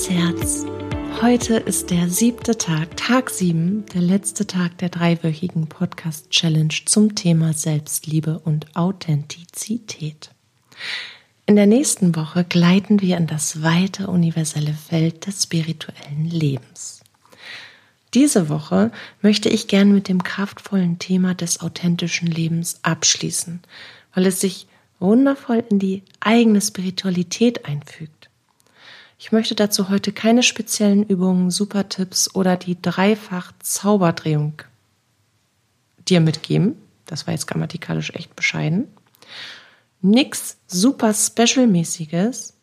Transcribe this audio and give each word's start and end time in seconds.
liebes 0.00 0.10
Herz, 0.10 0.64
heute 1.20 1.56
ist 1.56 1.90
der 1.90 2.08
siebte 2.08 2.56
Tag, 2.56 2.96
Tag 2.96 3.28
sieben, 3.28 3.84
der 3.92 4.00
letzte 4.00 4.46
Tag 4.46 4.78
der 4.78 4.88
dreiwöchigen 4.88 5.66
Podcast-Challenge 5.66 6.74
zum 6.86 7.14
Thema 7.14 7.52
Selbstliebe 7.52 8.38
und 8.38 8.76
Authentizität. 8.76 10.30
In 11.46 11.56
der 11.56 11.66
nächsten 11.66 12.14
Woche 12.16 12.44
gleiten 12.44 13.00
wir 13.00 13.16
in 13.16 13.26
das 13.26 13.62
weite 13.62 14.06
universelle 14.06 14.72
Feld 14.72 15.26
des 15.26 15.42
spirituellen 15.42 16.24
Lebens. 16.24 17.00
Diese 18.14 18.48
Woche 18.48 18.92
möchte 19.22 19.48
ich 19.48 19.68
gern 19.68 19.92
mit 19.92 20.08
dem 20.08 20.22
kraftvollen 20.22 20.98
Thema 20.98 21.34
des 21.34 21.60
authentischen 21.60 22.28
Lebens 22.28 22.78
abschließen, 22.82 23.60
weil 24.14 24.26
es 24.26 24.40
sich 24.40 24.66
wundervoll 24.98 25.64
in 25.68 25.78
die 25.78 26.02
eigene 26.20 26.60
Spiritualität 26.60 27.66
einfügt. 27.66 28.19
Ich 29.22 29.32
möchte 29.32 29.54
dazu 29.54 29.90
heute 29.90 30.12
keine 30.12 30.42
speziellen 30.42 31.04
Übungen, 31.04 31.50
Supertipps 31.50 32.34
oder 32.34 32.56
die 32.56 32.80
dreifach 32.80 33.52
Zauberdrehung 33.58 34.62
dir 36.08 36.22
mitgeben. 36.22 36.80
Das 37.04 37.26
war 37.26 37.34
jetzt 37.34 37.46
grammatikalisch 37.46 38.14
echt 38.14 38.34
bescheiden. 38.34 38.88
Nix 40.00 40.56
super 40.66 41.12
specialmäßiges. 41.12 42.56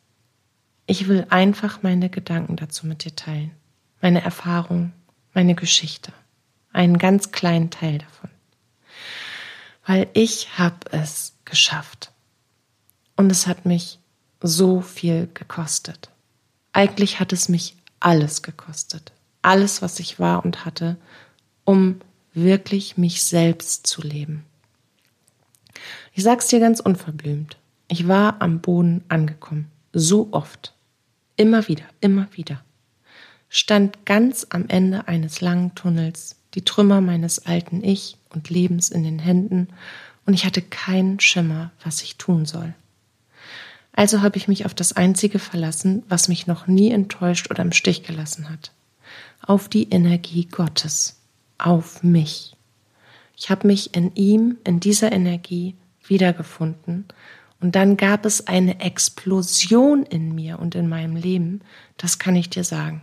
Ich 0.88 1.08
will 1.08 1.28
einfach 1.30 1.84
meine 1.84 2.10
Gedanken 2.10 2.56
dazu 2.56 2.88
mit 2.88 3.06
dir 3.06 3.16
teilen. 3.16 3.52
Meine 4.02 4.24
Erfahrungen, 4.24 4.94
meine 5.36 5.54
Geschichte. 5.54 6.12
Einen 6.74 6.98
ganz 6.98 7.32
kleinen 7.32 7.70
Teil 7.70 8.00
davon. 8.00 8.32
Weil 9.86 10.10
ich 10.14 10.58
habe 10.58 10.80
es 10.90 11.36
geschafft. 11.46 12.12
Und 13.16 13.32
es 13.32 13.46
hat 13.46 13.68
mich 13.68 14.00
so 14.42 14.82
viel 14.82 15.30
gekostet. 15.36 16.10
Eigentlich 16.78 17.20
hat 17.20 17.34
es 17.34 17.50
mich 17.50 17.76
alles 18.00 18.44
gekostet. 18.44 19.12
Alles, 19.42 19.82
was 19.82 20.00
ich 20.00 20.20
war 20.20 20.46
und 20.46 20.64
hatte, 20.64 20.96
um 21.64 22.00
wirklich 22.36 22.98
mich 22.98 23.24
selbst 23.24 23.88
zu 23.88 24.04
leben. 24.04 24.44
Ich 26.14 26.22
sag's 26.22 26.50
dir 26.50 26.60
ganz 26.60 26.80
unverblümt. 26.80 27.58
Ich 27.88 28.08
war 28.08 28.44
am 28.44 28.62
Boden 28.62 29.04
angekommen. 29.10 29.72
So 29.92 30.28
oft. 30.30 30.76
Immer 31.36 31.68
wieder, 31.68 31.86
immer 32.00 32.28
wieder. 32.34 32.64
Stand 33.50 34.06
ganz 34.06 34.46
am 34.52 34.68
Ende 34.68 35.08
eines 35.08 35.42
langen 35.42 35.74
Tunnels, 35.74 36.36
die 36.54 36.64
Trümmer 36.64 37.02
meines 37.02 37.48
alten 37.48 37.84
Ich 37.84 38.18
und 38.30 38.52
Lebens 38.52 38.90
in 38.90 39.02
den 39.04 39.18
Händen, 39.18 39.70
und 40.28 40.36
ich 40.36 40.46
hatte 40.46 40.62
keinen 40.62 41.20
Schimmer, 41.20 41.72
was 41.84 42.04
ich 42.04 42.18
tun 42.18 42.46
soll. 42.46 42.76
Also 43.98 44.22
habe 44.22 44.38
ich 44.38 44.48
mich 44.48 44.64
auf 44.68 44.76
das 44.76 44.94
Einzige 44.94 45.40
verlassen, 45.40 46.04
was 46.08 46.28
mich 46.28 46.46
noch 46.46 46.68
nie 46.68 46.92
enttäuscht 46.92 47.50
oder 47.50 47.64
im 47.64 47.72
Stich 47.72 48.04
gelassen 48.04 48.48
hat. 48.48 48.72
Auf 49.42 49.70
die 49.70 49.90
Energie 49.90 50.46
Gottes. 50.46 51.20
Auf 51.58 52.04
mich. 52.04 52.56
Ich 53.36 53.50
habe 53.50 53.66
mich 53.66 53.96
in 53.96 54.14
ihm, 54.14 54.58
in 54.64 54.80
dieser 54.80 55.12
Energie 55.12 55.76
wiedergefunden 56.06 57.06
und 57.60 57.76
dann 57.76 57.98
gab 57.98 58.28
es 58.28 58.46
eine 58.46 58.82
Explosion 58.82 60.04
in 60.04 60.36
mir 60.36 60.60
und 60.60 60.76
in 60.76 60.88
meinem 60.88 61.16
Leben, 61.16 61.62
das 61.98 62.20
kann 62.20 62.36
ich 62.36 62.52
dir 62.52 62.64
sagen. 62.64 63.02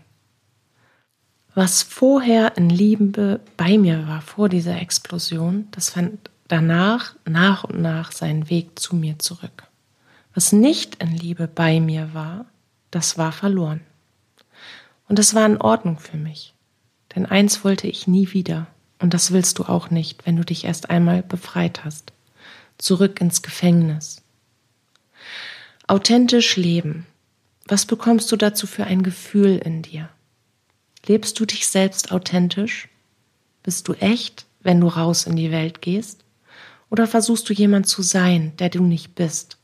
Was 1.57 1.83
vorher 1.83 2.57
in 2.57 2.71
Liebe 2.71 3.41
bei 3.57 3.79
mir 3.79 4.07
war, 4.07 4.23
vor 4.23 4.49
dieser 4.49 4.81
Explosion, 4.81 5.67
das 5.73 5.91
fand 5.91 6.31
danach 6.47 7.17
nach 7.29 7.65
und 7.65 7.83
nach 7.83 8.13
seinen 8.13 8.49
Weg 8.49 8.79
zu 8.79 8.95
mir 8.95 9.19
zurück. 9.19 9.65
Was 10.35 10.53
nicht 10.53 10.97
in 10.97 11.17
Liebe 11.17 11.47
bei 11.47 11.79
mir 11.81 12.13
war, 12.13 12.47
das 12.91 13.17
war 13.17 13.33
verloren. 13.33 13.81
Und 15.09 15.19
das 15.19 15.35
war 15.35 15.47
in 15.47 15.61
Ordnung 15.61 15.99
für 15.99 16.17
mich. 16.17 16.55
Denn 17.15 17.27
eins 17.27 17.65
wollte 17.65 17.87
ich 17.87 18.07
nie 18.09 18.33
wieder. 18.33 18.67
Und 18.99 19.15
das 19.15 19.33
willst 19.33 19.59
du 19.59 19.65
auch 19.65 19.91
nicht, 19.91 20.27
wenn 20.27 20.37
du 20.37 20.45
dich 20.45 20.65
erst 20.65 20.91
einmal 20.91 21.23
befreit 21.23 21.85
hast. 21.85 22.13
Zurück 22.79 23.21
ins 23.21 23.43
Gefängnis. 23.43 24.23
Authentisch 25.87 26.57
leben. 26.57 27.07
Was 27.67 27.87
bekommst 27.87 28.31
du 28.33 28.37
dazu 28.37 28.67
für 28.67 28.85
ein 28.85 29.03
Gefühl 29.03 29.59
in 29.59 29.83
dir? 29.83 30.09
Lebst 31.07 31.39
du 31.39 31.45
dich 31.45 31.69
selbst 31.69 32.11
authentisch? 32.13 32.89
Bist 33.63 33.87
du 33.89 33.95
echt, 33.95 34.47
wenn 34.61 34.81
du 34.81 34.89
raus 34.89 35.27
in 35.27 35.37
die 35.37 35.51
Welt 35.51 35.81
gehst? 35.83 36.25
Oder 36.91 37.07
versuchst 37.07 37.49
du 37.49 37.53
jemand 37.53 37.87
zu 37.87 38.03
sein, 38.03 38.57
der 38.59 38.71
du 38.71 38.83
nicht 38.83 39.15
bist? 39.15 39.59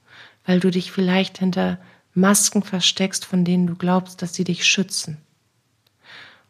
Weil 0.45 0.61
du 0.61 0.71
dich 0.71 0.93
vielleicht 0.93 1.39
hinter 1.39 1.79
Masken 2.15 2.63
versteckst, 2.63 3.25
von 3.25 3.45
denen 3.45 3.67
du 3.67 3.75
glaubst, 3.75 4.23
dass 4.23 4.35
sie 4.35 4.45
dich 4.45 4.67
schützen. 4.67 5.19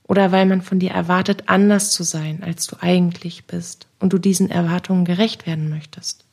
Oder 0.05 0.33
weil 0.33 0.47
man 0.47 0.63
von 0.63 0.81
dir 0.81 0.91
erwartet, 0.91 1.45
anders 1.47 1.93
zu 1.93 2.03
sein, 2.03 2.43
als 2.43 2.67
du 2.67 2.77
eigentlich 2.81 3.45
bist 3.45 3.87
und 4.01 4.13
du 4.13 4.19
diesen 4.19 4.51
Erwartungen 4.51 5.05
gerecht 5.05 5.47
werden 5.47 5.69
möchtest. 5.69 6.25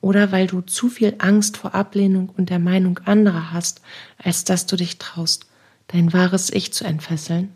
Oder 0.00 0.30
weil 0.30 0.46
du 0.46 0.60
zu 0.60 0.88
viel 0.88 1.14
Angst 1.18 1.56
vor 1.56 1.74
Ablehnung 1.74 2.28
und 2.28 2.50
der 2.50 2.58
Meinung 2.58 2.98
anderer 3.04 3.52
hast, 3.52 3.82
als 4.18 4.44
dass 4.44 4.66
du 4.66 4.76
dich 4.76 4.98
traust, 4.98 5.46
dein 5.88 6.12
wahres 6.12 6.50
Ich 6.50 6.72
zu 6.72 6.84
entfesseln. 6.84 7.54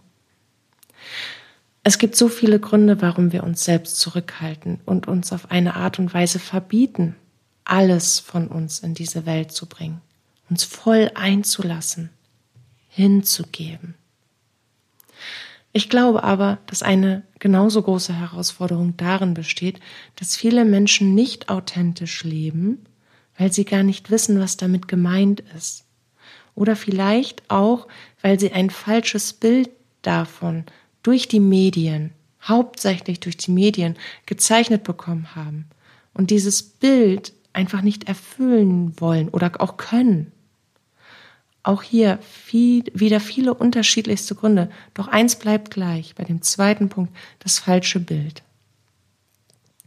Es 1.82 1.98
gibt 1.98 2.16
so 2.16 2.28
viele 2.28 2.58
Gründe, 2.58 3.00
warum 3.00 3.32
wir 3.32 3.44
uns 3.44 3.64
selbst 3.64 4.00
zurückhalten 4.00 4.80
und 4.86 5.06
uns 5.06 5.32
auf 5.32 5.50
eine 5.50 5.76
Art 5.76 6.00
und 6.00 6.12
Weise 6.14 6.40
verbieten, 6.40 7.14
alles 7.66 8.20
von 8.20 8.48
uns 8.48 8.78
in 8.78 8.94
diese 8.94 9.26
Welt 9.26 9.52
zu 9.52 9.66
bringen, 9.66 10.00
uns 10.48 10.64
voll 10.64 11.10
einzulassen, 11.14 12.10
hinzugeben. 12.88 13.94
Ich 15.72 15.90
glaube 15.90 16.24
aber, 16.24 16.58
dass 16.66 16.82
eine 16.82 17.22
genauso 17.38 17.82
große 17.82 18.14
Herausforderung 18.14 18.96
darin 18.96 19.34
besteht, 19.34 19.78
dass 20.14 20.34
viele 20.34 20.64
Menschen 20.64 21.14
nicht 21.14 21.50
authentisch 21.50 22.24
leben, 22.24 22.86
weil 23.36 23.52
sie 23.52 23.66
gar 23.66 23.82
nicht 23.82 24.10
wissen, 24.10 24.40
was 24.40 24.56
damit 24.56 24.88
gemeint 24.88 25.42
ist. 25.54 25.84
Oder 26.54 26.76
vielleicht 26.76 27.50
auch, 27.50 27.88
weil 28.22 28.40
sie 28.40 28.52
ein 28.52 28.70
falsches 28.70 29.34
Bild 29.34 29.68
davon 30.00 30.64
durch 31.02 31.28
die 31.28 31.40
Medien, 31.40 32.12
hauptsächlich 32.42 33.20
durch 33.20 33.36
die 33.36 33.50
Medien, 33.50 33.96
gezeichnet 34.24 34.82
bekommen 34.82 35.34
haben. 35.34 35.66
Und 36.14 36.30
dieses 36.30 36.62
Bild 36.62 37.34
einfach 37.56 37.82
nicht 37.82 38.06
erfüllen 38.08 39.00
wollen 39.00 39.28
oder 39.30 39.52
auch 39.60 39.76
können. 39.76 40.32
Auch 41.62 41.82
hier 41.82 42.18
viel, 42.18 42.84
wieder 42.94 43.18
viele 43.18 43.54
unterschiedlichste 43.54 44.34
Gründe. 44.36 44.70
Doch 44.94 45.08
eins 45.08 45.36
bleibt 45.36 45.72
gleich 45.72 46.14
bei 46.14 46.22
dem 46.22 46.42
zweiten 46.42 46.88
Punkt, 46.88 47.16
das 47.40 47.58
falsche 47.58 47.98
Bild. 47.98 48.42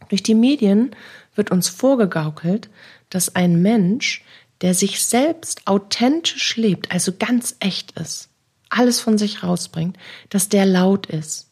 Durch 0.10 0.24
die 0.24 0.36
Medien 0.36 0.96
wird 1.36 1.52
uns 1.52 1.70
vorgegaukelt, 1.70 2.70
dass 3.10 3.36
ein 3.36 3.62
Mensch, 3.62 4.26
der 4.62 4.74
sich 4.74 5.04
selbst 5.04 5.68
authentisch 5.68 6.58
lebt, 6.58 6.92
also 6.92 7.14
ganz 7.18 7.56
echt 7.60 7.92
ist, 7.92 8.30
alles 8.70 9.00
von 9.00 9.18
sich 9.18 9.44
rausbringt, 9.44 9.98
dass 10.30 10.50
der 10.50 10.66
laut 10.66 11.06
ist, 11.06 11.50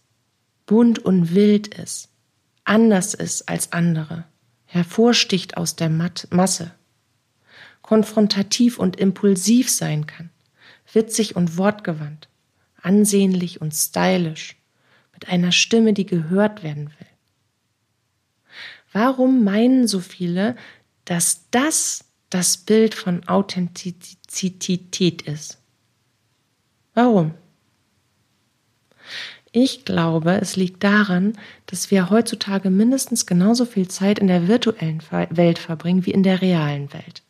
bunt 0.65 0.99
und 0.99 1.33
wild 1.33 1.67
ist, 1.67 2.09
anders 2.65 3.13
ist 3.13 3.47
als 3.47 3.71
andere 3.71 4.25
hervorsticht 4.67 5.57
aus 5.57 5.75
der 5.75 5.89
Masse, 5.89 6.71
konfrontativ 7.81 8.77
und 8.77 8.97
impulsiv 8.97 9.69
sein 9.69 10.05
kann, 10.05 10.29
witzig 10.93 11.35
und 11.35 11.57
wortgewandt, 11.57 12.29
ansehnlich 12.81 13.59
und 13.61 13.73
stylisch, 13.73 14.55
mit 15.13 15.29
einer 15.29 15.51
Stimme, 15.51 15.93
die 15.93 16.05
gehört 16.05 16.61
werden 16.61 16.89
will. 16.89 17.07
Warum 18.91 19.43
meinen 19.43 19.87
so 19.87 19.99
viele, 19.99 20.55
dass 21.05 21.49
das 21.49 22.03
das 22.29 22.57
Bild 22.57 22.93
von 22.93 23.27
Authentizität 23.27 25.21
ist? 25.23 25.57
Warum? 26.93 27.33
Ich 29.51 29.85
glaube, 29.85 30.39
es 30.41 30.55
liegt 30.55 30.83
daran, 30.83 31.33
dass 31.65 31.89
wir 31.89 32.09
heutzutage 32.09 32.69
mindestens 32.69 33.25
genauso 33.25 33.65
viel 33.65 33.87
Zeit 33.87 34.19
in 34.19 34.27
der 34.27 34.47
virtuellen 34.47 35.01
Welt 35.29 35.59
verbringen 35.59 36.05
wie 36.05 36.11
in 36.11 36.23
der 36.23 36.41
realen 36.41 36.91
Welt. 36.93 37.23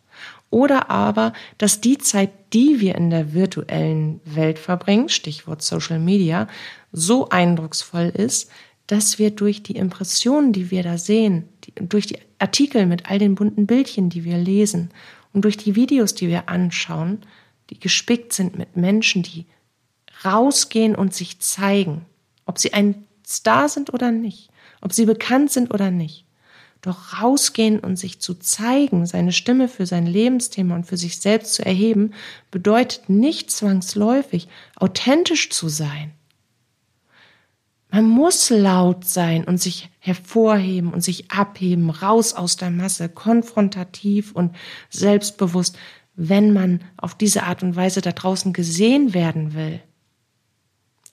Oder 0.50 0.90
aber, 0.90 1.34
dass 1.58 1.82
die 1.82 1.98
Zeit, 1.98 2.32
die 2.54 2.80
wir 2.80 2.96
in 2.96 3.10
der 3.10 3.34
virtuellen 3.34 4.22
Welt 4.24 4.60
verbringen, 4.60 5.10
Stichwort 5.10 5.62
Social 5.62 6.00
Media, 6.00 6.48
so 6.92 7.30
eindrucksvoll 7.30 8.12
ist, 8.16 8.50
dass 8.88 9.20
wir 9.20 9.32
durch 9.32 9.62
die 9.64 9.76
Impressionen, 9.76 10.54
die 10.54 10.72
wir 10.72 10.84
da 10.84 10.98
sehen, 10.98 11.50
durch 11.76 12.08
die 12.08 12.20
Artikel 12.40 12.86
mit 12.86 13.10
all 13.10 13.20
den 13.20 13.36
bunten 13.36 13.68
Bildchen, 13.68 14.10
die 14.10 14.24
wir 14.24 14.38
lesen 14.38 14.90
und 15.34 15.44
durch 15.44 15.58
die 15.58 15.76
Videos, 15.76 16.16
die 16.16 16.30
wir 16.30 16.48
anschauen, 16.48 17.20
die 17.70 17.80
gespickt 17.80 18.32
sind 18.32 18.58
mit 18.58 18.78
Menschen, 18.78 19.24
die 19.24 19.46
rausgehen 20.26 20.96
und 20.96 21.14
sich 21.14 21.40
zeigen, 21.40 22.06
ob 22.46 22.60
sie 22.60 22.74
ein 22.74 23.06
Star 23.26 23.70
sind 23.70 23.94
oder 23.94 24.12
nicht, 24.12 24.50
ob 24.82 24.94
sie 24.94 25.06
bekannt 25.06 25.52
sind 25.52 25.74
oder 25.74 25.92
nicht, 25.92 26.26
Doch 26.82 27.22
rausgehen 27.22 27.80
und 27.80 27.98
sich 27.98 28.20
zu 28.20 28.36
zeigen, 28.36 29.06
seine 29.06 29.32
Stimme 29.32 29.68
für 29.68 29.86
sein 29.86 30.06
Lebensthema 30.06 30.76
und 30.76 30.86
für 30.86 30.96
sich 30.98 31.18
selbst 31.18 31.56
zu 31.56 31.66
erheben, 31.66 32.14
bedeutet 32.52 33.10
nicht 33.10 33.52
zwangsläufig, 33.52 34.48
authentisch 34.76 35.50
zu 35.50 35.70
sein. 35.70 36.14
Man 37.90 38.06
muss 38.06 38.50
laut 38.50 39.06
sein 39.06 39.44
und 39.46 39.60
sich 39.60 39.90
hervorheben 40.00 40.94
und 40.94 41.02
sich 41.02 41.32
abheben, 41.32 41.90
raus 41.90 42.34
aus 42.34 42.58
der 42.58 42.70
Masse, 42.70 43.10
konfrontativ 43.10 44.34
und 44.34 44.56
selbstbewusst, 44.90 45.78
wenn 46.16 46.52
man 46.52 46.82
auf 46.98 47.16
diese 47.16 47.44
Art 47.44 47.64
und 47.64 47.76
Weise 47.76 48.02
da 48.02 48.12
draußen 48.12 48.52
gesehen 48.54 49.14
werden 49.14 49.54
will. 49.54 49.82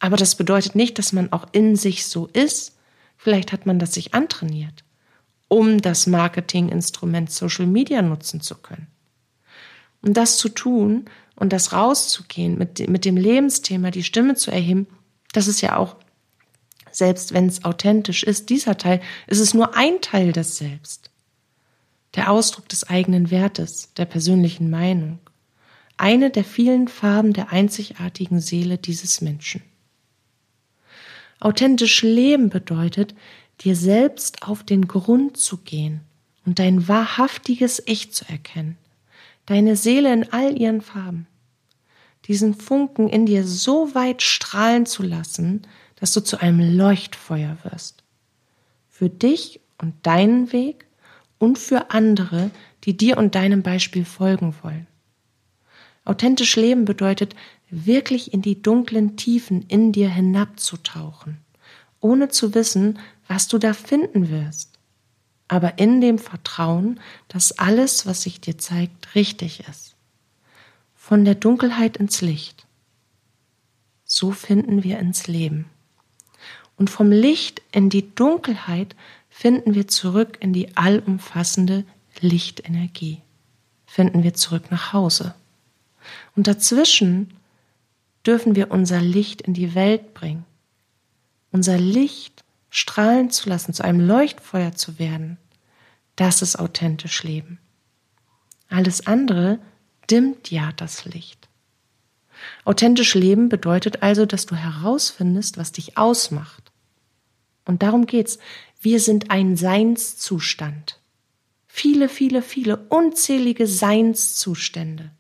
Aber 0.05 0.19
das 0.19 0.35
bedeutet 0.35 0.75
nicht, 0.75 0.99
dass 0.99 1.15
man 1.15 1.33
auch 1.33 1.47
in 1.53 1.77
sich 1.77 2.05
so 2.05 2.27
ist. 2.35 2.77
Vielleicht 3.17 3.53
hat 3.53 3.65
man 3.65 3.79
das 3.79 3.95
sich 3.95 4.12
antrainiert, 4.12 4.85
um 5.49 5.81
das 5.81 6.06
Marketinginstrument 6.06 7.33
Social 7.33 7.65
Media 7.65 8.03
nutzen 8.03 8.43
zu 8.43 8.55
können. 8.56 8.87
Und 10.03 10.19
das 10.19 10.37
zu 10.37 10.51
tun 10.51 11.06
und 11.37 11.55
das 11.55 11.73
rauszugehen, 11.73 12.59
mit, 12.59 12.87
mit 12.87 13.06
dem 13.06 13.17
Lebensthema 13.17 13.91
die 13.91 14.03
Stimme 14.03 14.35
zu 14.35 14.51
erheben, 14.51 14.89
das 15.33 15.49
ist 15.49 15.62
ja 15.62 15.79
auch 15.79 15.97
selbst 16.91 17.33
wenn 17.33 17.47
es 17.47 17.65
authentisch 17.65 18.25
ist, 18.25 18.50
dieser 18.50 18.77
Teil, 18.77 19.00
ist 19.27 19.41
es 19.41 19.55
nur 19.55 19.75
ein 19.75 20.03
Teil 20.03 20.33
des 20.33 20.59
Selbst. 20.59 21.12
Der 22.15 22.31
Ausdruck 22.31 22.69
des 22.69 22.91
eigenen 22.91 23.31
Wertes, 23.31 23.95
der 23.95 24.05
persönlichen 24.05 24.69
Meinung. 24.69 25.19
Eine 25.97 26.29
der 26.29 26.45
vielen 26.45 26.89
Farben 26.89 27.33
der 27.33 27.53
einzigartigen 27.53 28.43
Seele 28.43 28.77
dieses 28.77 29.23
Menschen. 29.23 29.62
Authentisch 31.41 32.03
leben 32.03 32.49
bedeutet, 32.49 33.15
dir 33.61 33.77
selbst 33.77 34.43
auf 34.43 34.63
den 34.63 34.89
Grund 34.89 35.37
zu 35.37 35.59
gehen 35.59 36.01
und 36.47 36.59
dein 36.59 36.89
wahrhaftiges 36.89 37.83
Ich 37.87 38.13
zu 38.13 38.25
erkennen, 38.29 38.77
deine 39.47 39.77
Seele 39.77 40.13
in 40.13 40.33
all 40.33 40.59
ihren 40.59 40.81
Farben, 40.81 41.27
diesen 42.27 42.55
Funken 42.55 43.09
in 43.09 43.27
dir 43.27 43.45
so 43.45 43.95
weit 43.95 44.23
strahlen 44.23 44.87
zu 44.87 45.03
lassen, 45.03 45.63
dass 45.97 46.13
du 46.13 46.21
zu 46.21 46.41
einem 46.41 46.77
Leuchtfeuer 46.77 47.57
wirst. 47.63 48.03
Für 48.89 49.09
dich 49.09 49.61
und 49.79 49.95
deinen 50.03 50.53
Weg 50.53 50.87
und 51.39 51.59
für 51.59 51.91
andere, 51.91 52.51
die 52.85 52.97
dir 52.97 53.19
und 53.19 53.35
deinem 53.35 53.63
Beispiel 53.63 54.05
folgen 54.05 54.55
wollen. 54.63 54.87
Authentisch 56.05 56.57
leben 56.57 56.85
bedeutet, 56.85 57.35
wirklich 57.70 58.32
in 58.32 58.43
die 58.43 58.61
dunklen 58.61 59.16
Tiefen 59.16 59.62
in 59.69 59.93
dir 59.93 60.08
hinabzutauchen, 60.08 61.38
ohne 62.00 62.28
zu 62.28 62.55
wissen, 62.55 62.99
was 63.26 63.49
du 63.49 63.58
da 63.58 63.72
finden 63.72 64.28
wirst, 64.28 64.78
aber 65.49 65.78
in 65.78 66.00
dem 66.00 66.19
Vertrauen, 66.19 67.00
dass 67.28 67.58
alles, 67.58 68.06
was 68.06 68.22
sich 68.22 68.40
dir 68.40 68.58
zeigt, 68.58 69.14
richtig 69.14 69.64
ist. 69.69 69.94
Von 70.94 71.25
der 71.25 71.34
Dunkelheit 71.34 71.96
ins 71.96 72.20
Licht. 72.20 72.66
So 74.05 74.32
finden 74.32 74.84
wir 74.84 74.99
ins 74.99 75.26
Leben. 75.26 75.66
Und 76.76 76.90
vom 76.90 77.11
Licht 77.11 77.62
in 77.72 77.90
die 77.90 78.14
Dunkelheit 78.14 78.96
finden 79.28 79.75
wir 79.75 79.88
zurück 79.88 80.38
in 80.40 80.52
die 80.52 80.76
allumfassende 80.76 81.84
Lichtenergie. 82.20 83.20
Finden 83.87 84.22
wir 84.22 84.34
zurück 84.34 84.70
nach 84.70 84.93
Hause. 84.93 85.34
Und 86.37 86.46
dazwischen 86.46 87.34
dürfen 88.26 88.56
wir 88.56 88.71
unser 88.71 89.00
Licht 89.00 89.43
in 89.43 89.55
die 89.55 89.75
Welt 89.75 90.15
bringen. 90.15 90.44
Unser 91.50 91.79
Licht 91.79 92.44
strahlen 92.71 93.31
zu 93.31 93.49
lassen, 93.49 93.73
zu 93.73 93.85
einem 93.85 94.00
Leuchtfeuer 94.00 94.73
zu 94.73 94.99
werden. 94.99 95.38
Das 96.17 96.43
ist 96.43 96.59
authentisch 96.59 97.23
Leben. 97.23 97.59
Alles 98.69 99.06
andere 99.06 99.61
dimmt 100.11 100.50
ja 100.50 100.73
das 100.73 101.05
Licht. 101.05 101.49
Authentisch 102.65 103.15
leben 103.15 103.49
bedeutet 103.49 104.03
also, 104.03 104.26
dass 104.26 104.47
du 104.47 104.56
herausfindest, 104.56 105.56
was 105.56 105.73
dich 105.73 105.97
ausmacht. 105.97 106.73
Und 107.65 107.82
darum 107.82 108.06
geht's. 108.06 108.38
Wir 108.81 109.00
sind 109.00 109.31
ein 109.31 109.56
Seinszustand. 109.56 111.00
Viele, 111.67 112.09
viele, 112.09 112.43
viele 112.43 112.76
unzählige 112.88 113.67
Seinszustände. 113.67 115.11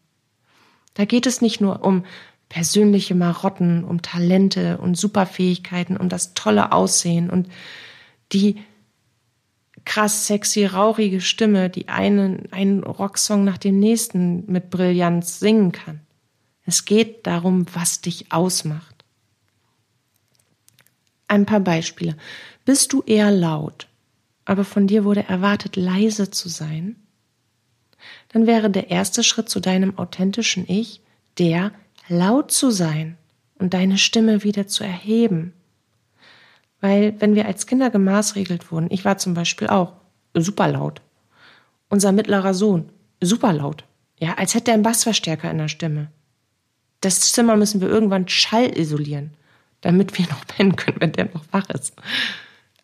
Da 0.94 1.04
geht 1.04 1.26
es 1.26 1.40
nicht 1.40 1.60
nur 1.60 1.84
um 1.84 2.04
persönliche 2.48 3.14
Marotten, 3.14 3.84
um 3.84 4.02
Talente 4.02 4.78
und 4.78 4.96
Superfähigkeiten, 4.96 5.96
um 5.96 6.08
das 6.08 6.34
tolle 6.34 6.72
Aussehen 6.72 7.30
und 7.30 7.48
die 8.32 8.60
krass 9.84 10.26
sexy, 10.26 10.64
rauchige 10.66 11.20
Stimme, 11.20 11.68
die 11.68 11.88
einen, 11.88 12.50
einen 12.52 12.82
Rocksong 12.82 13.44
nach 13.44 13.58
dem 13.58 13.78
nächsten 13.78 14.50
mit 14.50 14.70
Brillanz 14.70 15.40
singen 15.40 15.72
kann. 15.72 16.00
Es 16.64 16.84
geht 16.84 17.26
darum, 17.26 17.66
was 17.74 18.00
dich 18.00 18.32
ausmacht. 18.32 19.04
Ein 21.28 21.46
paar 21.46 21.60
Beispiele. 21.60 22.16
Bist 22.64 22.92
du 22.92 23.02
eher 23.02 23.30
laut, 23.30 23.88
aber 24.44 24.64
von 24.64 24.86
dir 24.86 25.04
wurde 25.04 25.24
erwartet, 25.24 25.76
leise 25.76 26.30
zu 26.30 26.48
sein? 26.48 26.96
Dann 28.28 28.46
wäre 28.46 28.70
der 28.70 28.90
erste 28.90 29.22
Schritt 29.22 29.48
zu 29.48 29.60
deinem 29.60 29.98
authentischen 29.98 30.64
Ich 30.68 31.00
der, 31.38 31.72
laut 32.08 32.50
zu 32.50 32.70
sein 32.70 33.16
und 33.58 33.74
deine 33.74 33.98
Stimme 33.98 34.42
wieder 34.42 34.66
zu 34.66 34.84
erheben. 34.84 35.52
Weil 36.80 37.14
wenn 37.20 37.34
wir 37.34 37.46
als 37.46 37.66
Kinder 37.66 37.90
gemaßregelt 37.90 38.70
wurden, 38.70 38.88
ich 38.90 39.04
war 39.04 39.16
zum 39.18 39.34
Beispiel 39.34 39.68
auch 39.68 39.94
super 40.34 40.68
laut. 40.68 41.00
Unser 41.88 42.12
mittlerer 42.12 42.54
Sohn, 42.54 42.90
super 43.20 43.52
laut. 43.52 43.84
Ja, 44.18 44.34
als 44.34 44.54
hätte 44.54 44.70
er 44.70 44.74
einen 44.74 44.82
Bassverstärker 44.82 45.50
in 45.50 45.58
der 45.58 45.68
Stimme. 45.68 46.10
Das 47.00 47.32
Zimmer 47.32 47.56
müssen 47.56 47.80
wir 47.80 47.88
irgendwann 47.88 48.28
schallisolieren, 48.28 49.30
damit 49.80 50.18
wir 50.18 50.26
noch 50.26 50.46
pennen 50.46 50.76
können, 50.76 51.00
wenn 51.00 51.12
der 51.12 51.26
noch 51.26 51.44
wach 51.52 51.68
ist. 51.70 51.94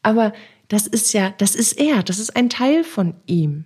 Aber 0.03 0.33
das 0.69 0.87
ist 0.87 1.13
ja, 1.13 1.35
das 1.39 1.55
ist 1.55 1.73
er, 1.73 2.03
das 2.03 2.19
ist 2.19 2.37
ein 2.37 2.49
Teil 2.49 2.85
von 2.85 3.15
ihm. 3.27 3.65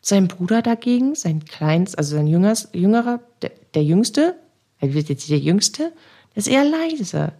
Sein 0.00 0.28
Bruder 0.28 0.60
dagegen, 0.62 1.14
sein 1.14 1.44
Kleinst, 1.44 1.96
also 1.96 2.16
sein 2.16 2.26
Jüngers, 2.26 2.68
Jüngerer, 2.72 3.20
der, 3.42 3.52
der 3.74 3.84
Jüngste, 3.84 4.36
er 4.82 4.94
wird 4.94 5.08
jetzt 5.08 5.30
der 5.30 5.38
Jüngste, 5.38 5.92
der 6.34 6.36
ist 6.36 6.48
eher 6.48 6.64
leise. 6.64 7.32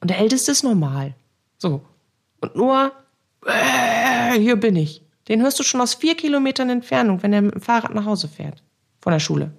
Und 0.00 0.10
der 0.10 0.18
Älteste 0.18 0.50
ist 0.50 0.64
normal. 0.64 1.14
So. 1.58 1.80
Und 2.40 2.56
nur, 2.56 2.92
äh, 3.46 4.38
hier 4.38 4.56
bin 4.56 4.74
ich. 4.74 5.02
Den 5.28 5.40
hörst 5.42 5.60
du 5.60 5.62
schon 5.62 5.80
aus 5.80 5.94
vier 5.94 6.16
Kilometern 6.16 6.70
Entfernung, 6.70 7.22
wenn 7.22 7.32
er 7.32 7.42
mit 7.42 7.54
dem 7.54 7.60
Fahrrad 7.60 7.94
nach 7.94 8.04
Hause 8.04 8.26
fährt. 8.26 8.64
Von 9.00 9.12
der 9.12 9.20
Schule. 9.20 9.52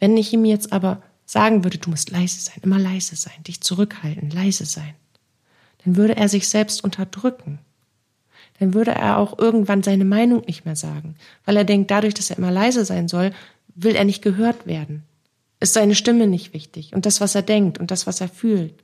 Wenn 0.00 0.16
ich 0.16 0.32
ihm 0.32 0.44
jetzt 0.44 0.72
aber 0.72 1.00
sagen 1.24 1.62
würde, 1.62 1.78
du 1.78 1.90
musst 1.90 2.10
leise 2.10 2.40
sein, 2.40 2.58
immer 2.62 2.80
leise 2.80 3.14
sein, 3.14 3.44
dich 3.46 3.60
zurückhalten, 3.60 4.28
leise 4.30 4.64
sein, 4.64 4.94
dann 5.84 5.94
würde 5.94 6.16
er 6.16 6.28
sich 6.28 6.48
selbst 6.48 6.82
unterdrücken. 6.82 7.60
Dann 8.58 8.74
würde 8.74 8.90
er 8.90 9.18
auch 9.18 9.38
irgendwann 9.38 9.84
seine 9.84 10.04
Meinung 10.04 10.44
nicht 10.46 10.64
mehr 10.64 10.76
sagen, 10.76 11.14
weil 11.44 11.56
er 11.56 11.64
denkt, 11.64 11.92
dadurch, 11.92 12.14
dass 12.14 12.30
er 12.30 12.38
immer 12.38 12.50
leise 12.50 12.84
sein 12.84 13.06
soll, 13.06 13.32
will 13.74 13.94
er 13.94 14.04
nicht 14.04 14.22
gehört 14.22 14.66
werden. 14.66 15.02
Ist 15.60 15.74
seine 15.74 15.94
Stimme 15.94 16.26
nicht 16.26 16.52
wichtig 16.52 16.92
und 16.94 17.06
das, 17.06 17.20
was 17.20 17.34
er 17.34 17.42
denkt 17.42 17.78
und 17.78 17.90
das, 17.90 18.06
was 18.06 18.20
er 18.20 18.28
fühlt. 18.28 18.74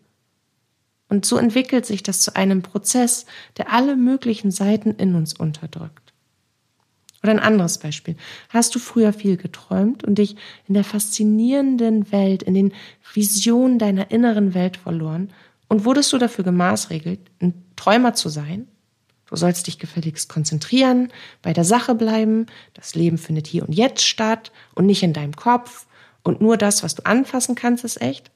Und 1.08 1.26
so 1.26 1.36
entwickelt 1.36 1.86
sich 1.86 2.02
das 2.02 2.22
zu 2.22 2.36
einem 2.36 2.62
Prozess, 2.62 3.26
der 3.56 3.72
alle 3.72 3.96
möglichen 3.96 4.50
Seiten 4.52 4.92
in 4.92 5.16
uns 5.16 5.34
unterdrückt. 5.34 6.10
Oder 7.22 7.32
ein 7.32 7.40
anderes 7.40 7.78
Beispiel. 7.78 8.16
Hast 8.48 8.74
du 8.74 8.78
früher 8.78 9.12
viel 9.12 9.36
geträumt 9.36 10.04
und 10.04 10.16
dich 10.16 10.36
in 10.66 10.74
der 10.74 10.84
faszinierenden 10.84 12.10
Welt, 12.12 12.42
in 12.42 12.54
den 12.54 12.72
Visionen 13.12 13.78
deiner 13.78 14.10
inneren 14.10 14.54
Welt 14.54 14.78
verloren 14.78 15.30
und 15.68 15.84
wurdest 15.84 16.12
du 16.12 16.18
dafür 16.18 16.44
gemaßregelt, 16.44 17.20
ein 17.40 17.54
Träumer 17.76 18.14
zu 18.14 18.28
sein? 18.28 18.68
Du 19.30 19.36
sollst 19.36 19.68
dich 19.68 19.78
gefälligst 19.78 20.28
konzentrieren, 20.28 21.12
bei 21.40 21.52
der 21.52 21.64
Sache 21.64 21.94
bleiben, 21.94 22.46
das 22.74 22.96
Leben 22.96 23.16
findet 23.16 23.46
hier 23.46 23.66
und 23.66 23.72
jetzt 23.72 24.04
statt 24.04 24.50
und 24.74 24.86
nicht 24.86 25.04
in 25.04 25.12
deinem 25.12 25.36
Kopf 25.36 25.86
und 26.24 26.40
nur 26.40 26.56
das, 26.56 26.82
was 26.82 26.96
du 26.96 27.06
anfassen 27.06 27.54
kannst, 27.54 27.84
ist 27.84 28.02
echt? 28.02 28.30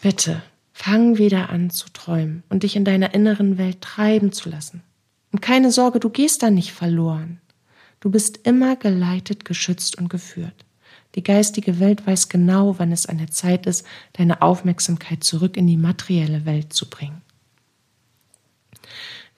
Bitte, 0.00 0.42
fang 0.72 1.18
wieder 1.18 1.50
an 1.50 1.70
zu 1.70 1.88
träumen 1.92 2.44
und 2.48 2.62
dich 2.62 2.76
in 2.76 2.84
deiner 2.84 3.14
inneren 3.14 3.58
Welt 3.58 3.80
treiben 3.80 4.30
zu 4.30 4.48
lassen. 4.48 4.82
Und 5.32 5.42
keine 5.42 5.72
Sorge, 5.72 5.98
du 5.98 6.08
gehst 6.08 6.44
da 6.44 6.50
nicht 6.50 6.72
verloren. 6.72 7.40
Du 8.00 8.10
bist 8.10 8.46
immer 8.46 8.76
geleitet, 8.76 9.44
geschützt 9.44 9.98
und 9.98 10.08
geführt. 10.08 10.64
Die 11.16 11.24
geistige 11.24 11.80
Welt 11.80 12.06
weiß 12.06 12.28
genau, 12.28 12.78
wann 12.78 12.92
es 12.92 13.06
an 13.06 13.18
der 13.18 13.30
Zeit 13.30 13.66
ist, 13.66 13.84
deine 14.12 14.40
Aufmerksamkeit 14.40 15.24
zurück 15.24 15.56
in 15.56 15.66
die 15.66 15.76
materielle 15.76 16.46
Welt 16.46 16.72
zu 16.72 16.88
bringen. 16.88 17.22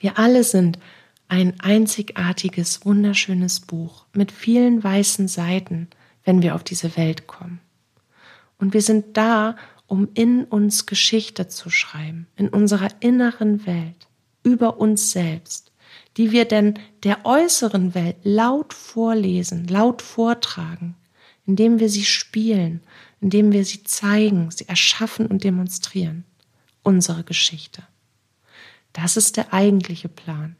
Wir 0.00 0.18
alle 0.18 0.42
sind 0.44 0.78
ein 1.28 1.60
einzigartiges, 1.60 2.84
wunderschönes 2.84 3.60
Buch 3.60 4.06
mit 4.12 4.32
vielen 4.32 4.82
weißen 4.82 5.28
Seiten, 5.28 5.88
wenn 6.24 6.42
wir 6.42 6.54
auf 6.54 6.64
diese 6.64 6.96
Welt 6.96 7.26
kommen. 7.26 7.60
Und 8.58 8.74
wir 8.74 8.82
sind 8.82 9.16
da, 9.16 9.56
um 9.86 10.08
in 10.14 10.44
uns 10.44 10.86
Geschichte 10.86 11.48
zu 11.48 11.70
schreiben, 11.70 12.26
in 12.36 12.48
unserer 12.48 12.88
inneren 13.00 13.66
Welt. 13.66 14.06
über 14.42 14.80
uns 14.80 15.10
selbst, 15.12 15.70
die 16.16 16.32
wir 16.32 16.46
denn 16.46 16.78
der 17.02 17.26
äußeren 17.26 17.94
Welt 17.94 18.16
laut 18.22 18.72
vorlesen, 18.72 19.68
laut 19.68 20.00
vortragen, 20.00 20.96
indem 21.44 21.78
wir 21.78 21.90
sie 21.90 22.06
spielen, 22.06 22.80
indem 23.20 23.52
wir 23.52 23.66
sie 23.66 23.84
zeigen, 23.84 24.50
sie 24.50 24.66
erschaffen 24.66 25.26
und 25.26 25.44
demonstrieren. 25.44 26.24
Unsere 26.82 27.22
Geschichte. 27.22 27.82
Das 28.92 29.16
ist 29.16 29.36
der 29.36 29.52
eigentliche 29.52 30.08
Plan. 30.08 30.56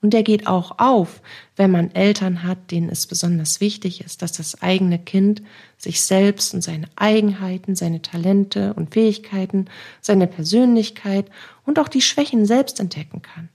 Und 0.00 0.14
der 0.14 0.22
geht 0.22 0.46
auch 0.46 0.78
auf, 0.78 1.20
wenn 1.56 1.72
man 1.72 1.92
Eltern 1.92 2.44
hat, 2.44 2.70
denen 2.70 2.88
es 2.88 3.06
besonders 3.06 3.60
wichtig 3.60 4.04
ist, 4.04 4.22
dass 4.22 4.32
das 4.32 4.62
eigene 4.62 4.98
Kind 4.98 5.42
sich 5.76 6.02
selbst 6.02 6.54
und 6.54 6.62
seine 6.62 6.86
Eigenheiten, 6.94 7.74
seine 7.74 8.00
Talente 8.00 8.74
und 8.74 8.94
Fähigkeiten, 8.94 9.66
seine 10.00 10.28
Persönlichkeit 10.28 11.26
und 11.66 11.80
auch 11.80 11.88
die 11.88 12.00
Schwächen 12.00 12.46
selbst 12.46 12.78
entdecken 12.78 13.22
kann. 13.22 13.48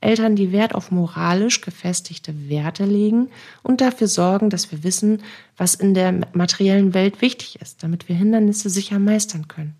Eltern, 0.00 0.36
die 0.36 0.52
Wert 0.52 0.74
auf 0.74 0.92
moralisch 0.92 1.62
gefestigte 1.62 2.48
Werte 2.48 2.84
legen 2.84 3.28
und 3.64 3.80
dafür 3.80 4.06
sorgen, 4.06 4.50
dass 4.50 4.70
wir 4.70 4.84
wissen, 4.84 5.22
was 5.56 5.74
in 5.74 5.94
der 5.94 6.12
materiellen 6.32 6.94
Welt 6.94 7.22
wichtig 7.22 7.60
ist, 7.60 7.82
damit 7.82 8.08
wir 8.08 8.14
Hindernisse 8.14 8.70
sicher 8.70 9.00
meistern 9.00 9.48
können 9.48 9.74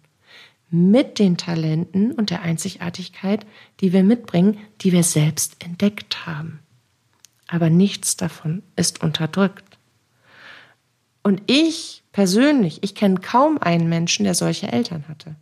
mit 0.71 1.19
den 1.19 1.37
Talenten 1.37 2.13
und 2.13 2.31
der 2.31 2.43
Einzigartigkeit, 2.43 3.47
die 3.81 3.93
wir 3.93 4.03
mitbringen, 4.03 4.59
die 4.81 4.93
wir 4.93 5.03
selbst 5.03 5.65
entdeckt 5.65 6.27
haben. 6.27 6.61
Aber 7.47 7.71
nichts 7.71 8.17
davon 8.17 8.63
ist 8.75 9.03
unterdrückt. 9.03 9.79
Und 11.23 11.43
ich 11.47 12.03
persönlich, 12.13 12.83
ich 12.83 12.95
kenne 12.95 13.21
kaum 13.21 13.59
einen 13.59 13.89
Menschen, 13.89 14.25
der 14.25 14.35
solche 14.35 14.73
Eltern 14.73 15.07
hatte. 15.09 15.37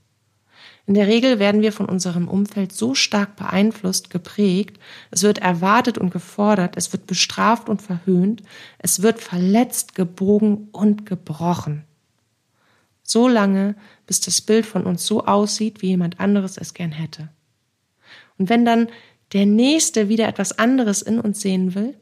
In 0.86 0.94
der 0.94 1.06
Regel 1.06 1.38
werden 1.38 1.62
wir 1.62 1.72
von 1.72 1.86
unserem 1.86 2.28
Umfeld 2.28 2.72
so 2.72 2.94
stark 2.94 3.36
beeinflusst, 3.36 4.10
geprägt, 4.10 4.78
es 5.10 5.22
wird 5.22 5.38
erwartet 5.38 5.96
und 5.96 6.10
gefordert, 6.10 6.76
es 6.76 6.92
wird 6.92 7.06
bestraft 7.06 7.70
und 7.70 7.80
verhöhnt, 7.80 8.42
es 8.78 9.00
wird 9.00 9.20
verletzt, 9.20 9.94
gebogen 9.94 10.68
und 10.72 11.06
gebrochen. 11.06 11.84
So 13.02 13.28
lange, 13.28 13.76
bis 14.06 14.20
das 14.20 14.40
Bild 14.40 14.66
von 14.66 14.84
uns 14.84 15.06
so 15.06 15.24
aussieht, 15.24 15.82
wie 15.82 15.88
jemand 15.88 16.20
anderes 16.20 16.56
es 16.58 16.74
gern 16.74 16.92
hätte. 16.92 17.28
Und 18.38 18.48
wenn 18.48 18.64
dann 18.64 18.88
der 19.32 19.46
Nächste 19.46 20.08
wieder 20.08 20.28
etwas 20.28 20.58
anderes 20.58 21.02
in 21.02 21.20
uns 21.20 21.40
sehen 21.40 21.74
will, 21.74 21.96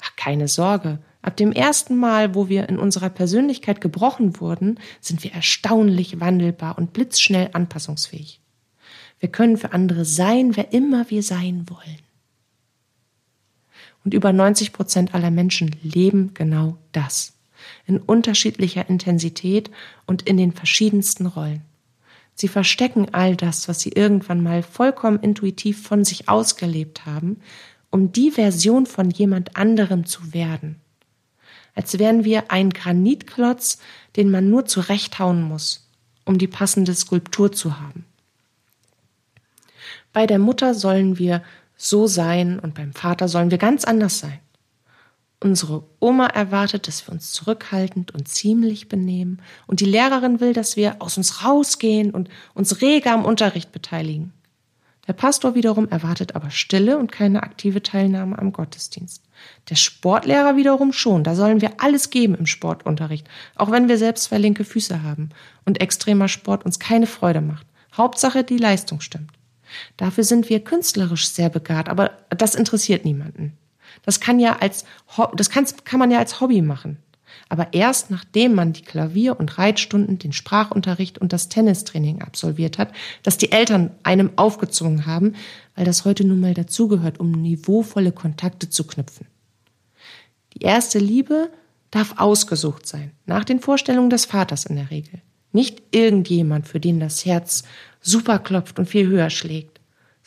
ach, 0.00 0.16
keine 0.16 0.48
Sorge. 0.48 0.98
Ab 1.22 1.36
dem 1.36 1.52
ersten 1.52 1.96
Mal, 1.96 2.34
wo 2.34 2.48
wir 2.48 2.68
in 2.68 2.78
unserer 2.78 3.10
Persönlichkeit 3.10 3.80
gebrochen 3.80 4.40
wurden, 4.40 4.78
sind 5.00 5.24
wir 5.24 5.32
erstaunlich 5.32 6.20
wandelbar 6.20 6.78
und 6.78 6.92
blitzschnell 6.92 7.50
anpassungsfähig. 7.52 8.40
Wir 9.18 9.30
können 9.30 9.56
für 9.56 9.72
andere 9.72 10.04
sein, 10.04 10.56
wer 10.56 10.72
immer 10.72 11.10
wir 11.10 11.22
sein 11.22 11.66
wollen. 11.68 11.98
Und 14.04 14.14
über 14.14 14.32
90 14.32 14.72
Prozent 14.72 15.14
aller 15.14 15.32
Menschen 15.32 15.74
leben 15.82 16.32
genau 16.34 16.78
das 16.92 17.37
in 17.86 17.98
unterschiedlicher 17.98 18.88
Intensität 18.88 19.70
und 20.06 20.22
in 20.22 20.36
den 20.36 20.52
verschiedensten 20.52 21.26
Rollen. 21.26 21.62
Sie 22.34 22.48
verstecken 22.48 23.12
all 23.12 23.36
das, 23.36 23.68
was 23.68 23.80
sie 23.80 23.90
irgendwann 23.90 24.42
mal 24.42 24.62
vollkommen 24.62 25.18
intuitiv 25.18 25.82
von 25.82 26.04
sich 26.04 26.28
ausgelebt 26.28 27.04
haben, 27.04 27.40
um 27.90 28.12
die 28.12 28.30
Version 28.30 28.86
von 28.86 29.10
jemand 29.10 29.56
anderem 29.56 30.06
zu 30.06 30.32
werden. 30.32 30.76
Als 31.74 31.98
wären 31.98 32.24
wir 32.24 32.50
ein 32.50 32.70
Granitklotz, 32.70 33.78
den 34.16 34.30
man 34.30 34.50
nur 34.50 34.66
zurechthauen 34.66 35.42
muss, 35.42 35.88
um 36.24 36.38
die 36.38 36.46
passende 36.46 36.94
Skulptur 36.94 37.52
zu 37.52 37.80
haben. 37.80 38.04
Bei 40.12 40.26
der 40.26 40.38
Mutter 40.38 40.74
sollen 40.74 41.18
wir 41.18 41.42
so 41.76 42.06
sein 42.06 42.58
und 42.58 42.74
beim 42.74 42.92
Vater 42.92 43.28
sollen 43.28 43.50
wir 43.50 43.58
ganz 43.58 43.84
anders 43.84 44.18
sein. 44.18 44.38
Unsere 45.40 45.84
Oma 46.00 46.26
erwartet, 46.26 46.88
dass 46.88 47.06
wir 47.06 47.12
uns 47.12 47.30
zurückhaltend 47.30 48.12
und 48.12 48.26
ziemlich 48.26 48.88
benehmen, 48.88 49.40
und 49.68 49.80
die 49.80 49.84
Lehrerin 49.84 50.40
will, 50.40 50.52
dass 50.52 50.76
wir 50.76 50.96
aus 50.98 51.16
uns 51.16 51.44
rausgehen 51.44 52.10
und 52.10 52.28
uns 52.54 52.80
rege 52.80 53.12
am 53.12 53.24
Unterricht 53.24 53.70
beteiligen. 53.70 54.32
Der 55.06 55.12
Pastor 55.14 55.54
wiederum 55.54 55.88
erwartet 55.88 56.34
aber 56.36 56.50
Stille 56.50 56.98
und 56.98 57.10
keine 57.10 57.42
aktive 57.42 57.82
Teilnahme 57.82 58.38
am 58.38 58.52
Gottesdienst. 58.52 59.22
Der 59.70 59.76
Sportlehrer 59.76 60.56
wiederum 60.56 60.92
schon, 60.92 61.24
da 61.24 61.34
sollen 61.34 61.62
wir 61.62 61.80
alles 61.80 62.10
geben 62.10 62.34
im 62.34 62.46
Sportunterricht, 62.46 63.26
auch 63.54 63.70
wenn 63.70 63.88
wir 63.88 63.96
selbst 63.96 64.24
zwei 64.24 64.38
linke 64.38 64.64
Füße 64.64 65.02
haben 65.02 65.30
und 65.64 65.80
extremer 65.80 66.28
Sport 66.28 66.66
uns 66.66 66.78
keine 66.78 67.06
Freude 67.06 67.40
macht. 67.40 67.66
Hauptsache, 67.96 68.44
die 68.44 68.58
Leistung 68.58 69.00
stimmt. 69.00 69.30
Dafür 69.96 70.24
sind 70.24 70.50
wir 70.50 70.60
künstlerisch 70.60 71.28
sehr 71.28 71.48
begabt, 71.48 71.88
aber 71.88 72.10
das 72.28 72.54
interessiert 72.54 73.04
niemanden. 73.04 73.56
Das 74.08 74.20
kann 74.20 74.40
ja 74.40 74.56
als, 74.60 74.86
das 75.34 75.50
kann, 75.50 75.66
kann 75.84 75.98
man 75.98 76.10
ja 76.10 76.18
als 76.18 76.40
Hobby 76.40 76.62
machen. 76.62 76.96
Aber 77.50 77.74
erst 77.74 78.10
nachdem 78.10 78.54
man 78.54 78.72
die 78.72 78.80
Klavier- 78.80 79.38
und 79.38 79.58
Reitstunden, 79.58 80.18
den 80.18 80.32
Sprachunterricht 80.32 81.18
und 81.18 81.34
das 81.34 81.50
Tennistraining 81.50 82.22
absolviert 82.22 82.78
hat, 82.78 82.90
das 83.22 83.36
die 83.36 83.52
Eltern 83.52 83.90
einem 84.04 84.30
aufgezwungen 84.36 85.04
haben, 85.04 85.34
weil 85.76 85.84
das 85.84 86.06
heute 86.06 86.26
nun 86.26 86.40
mal 86.40 86.54
dazugehört, 86.54 87.20
um 87.20 87.32
niveauvolle 87.32 88.12
Kontakte 88.12 88.70
zu 88.70 88.86
knüpfen. 88.86 89.26
Die 90.54 90.62
erste 90.62 90.98
Liebe 90.98 91.50
darf 91.90 92.14
ausgesucht 92.16 92.86
sein, 92.86 93.10
nach 93.26 93.44
den 93.44 93.60
Vorstellungen 93.60 94.08
des 94.08 94.24
Vaters 94.24 94.64
in 94.64 94.76
der 94.76 94.90
Regel. 94.90 95.20
Nicht 95.52 95.82
irgendjemand, 95.90 96.66
für 96.66 96.80
den 96.80 96.98
das 96.98 97.26
Herz 97.26 97.64
super 98.00 98.38
klopft 98.38 98.78
und 98.78 98.88
viel 98.88 99.06
höher 99.06 99.28
schlägt. 99.28 99.77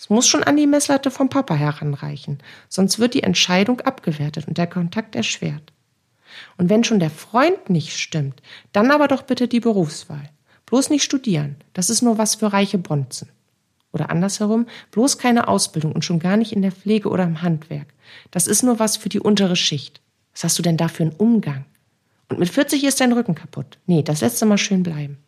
Es 0.01 0.09
muss 0.09 0.27
schon 0.27 0.43
an 0.43 0.57
die 0.57 0.65
Messlatte 0.65 1.11
vom 1.11 1.29
Papa 1.29 1.53
heranreichen, 1.53 2.39
sonst 2.69 2.97
wird 2.97 3.13
die 3.13 3.21
Entscheidung 3.21 3.81
abgewertet 3.81 4.47
und 4.47 4.57
der 4.57 4.65
Kontakt 4.65 5.15
erschwert. 5.15 5.73
Und 6.57 6.71
wenn 6.71 6.83
schon 6.83 6.99
der 6.99 7.11
Freund 7.11 7.69
nicht 7.69 7.95
stimmt, 7.95 8.41
dann 8.71 8.89
aber 8.89 9.07
doch 9.07 9.21
bitte 9.21 9.47
die 9.47 9.59
Berufswahl. 9.59 10.27
Bloß 10.65 10.89
nicht 10.89 11.03
studieren, 11.03 11.57
das 11.73 11.91
ist 11.91 12.01
nur 12.01 12.17
was 12.17 12.33
für 12.33 12.51
reiche 12.51 12.79
Bonzen. 12.79 13.29
Oder 13.93 14.09
andersherum, 14.09 14.65
bloß 14.89 15.19
keine 15.19 15.47
Ausbildung 15.47 15.91
und 15.91 16.03
schon 16.03 16.17
gar 16.17 16.35
nicht 16.35 16.53
in 16.53 16.63
der 16.63 16.71
Pflege 16.71 17.07
oder 17.07 17.25
im 17.25 17.43
Handwerk. 17.43 17.93
Das 18.31 18.47
ist 18.47 18.63
nur 18.63 18.79
was 18.79 18.97
für 18.97 19.09
die 19.09 19.19
untere 19.19 19.55
Schicht. 19.55 20.01
Was 20.33 20.43
hast 20.45 20.57
du 20.57 20.63
denn 20.63 20.77
da 20.77 20.87
für 20.87 21.03
einen 21.03 21.15
Umgang? 21.15 21.65
Und 22.27 22.39
mit 22.39 22.49
40 22.49 22.85
ist 22.85 23.01
dein 23.01 23.13
Rücken 23.13 23.35
kaputt. 23.35 23.77
Nee, 23.85 24.01
das 24.01 24.21
lässt 24.21 24.41
du 24.41 24.47
mal 24.47 24.57
schön 24.57 24.81
bleiben. 24.81 25.19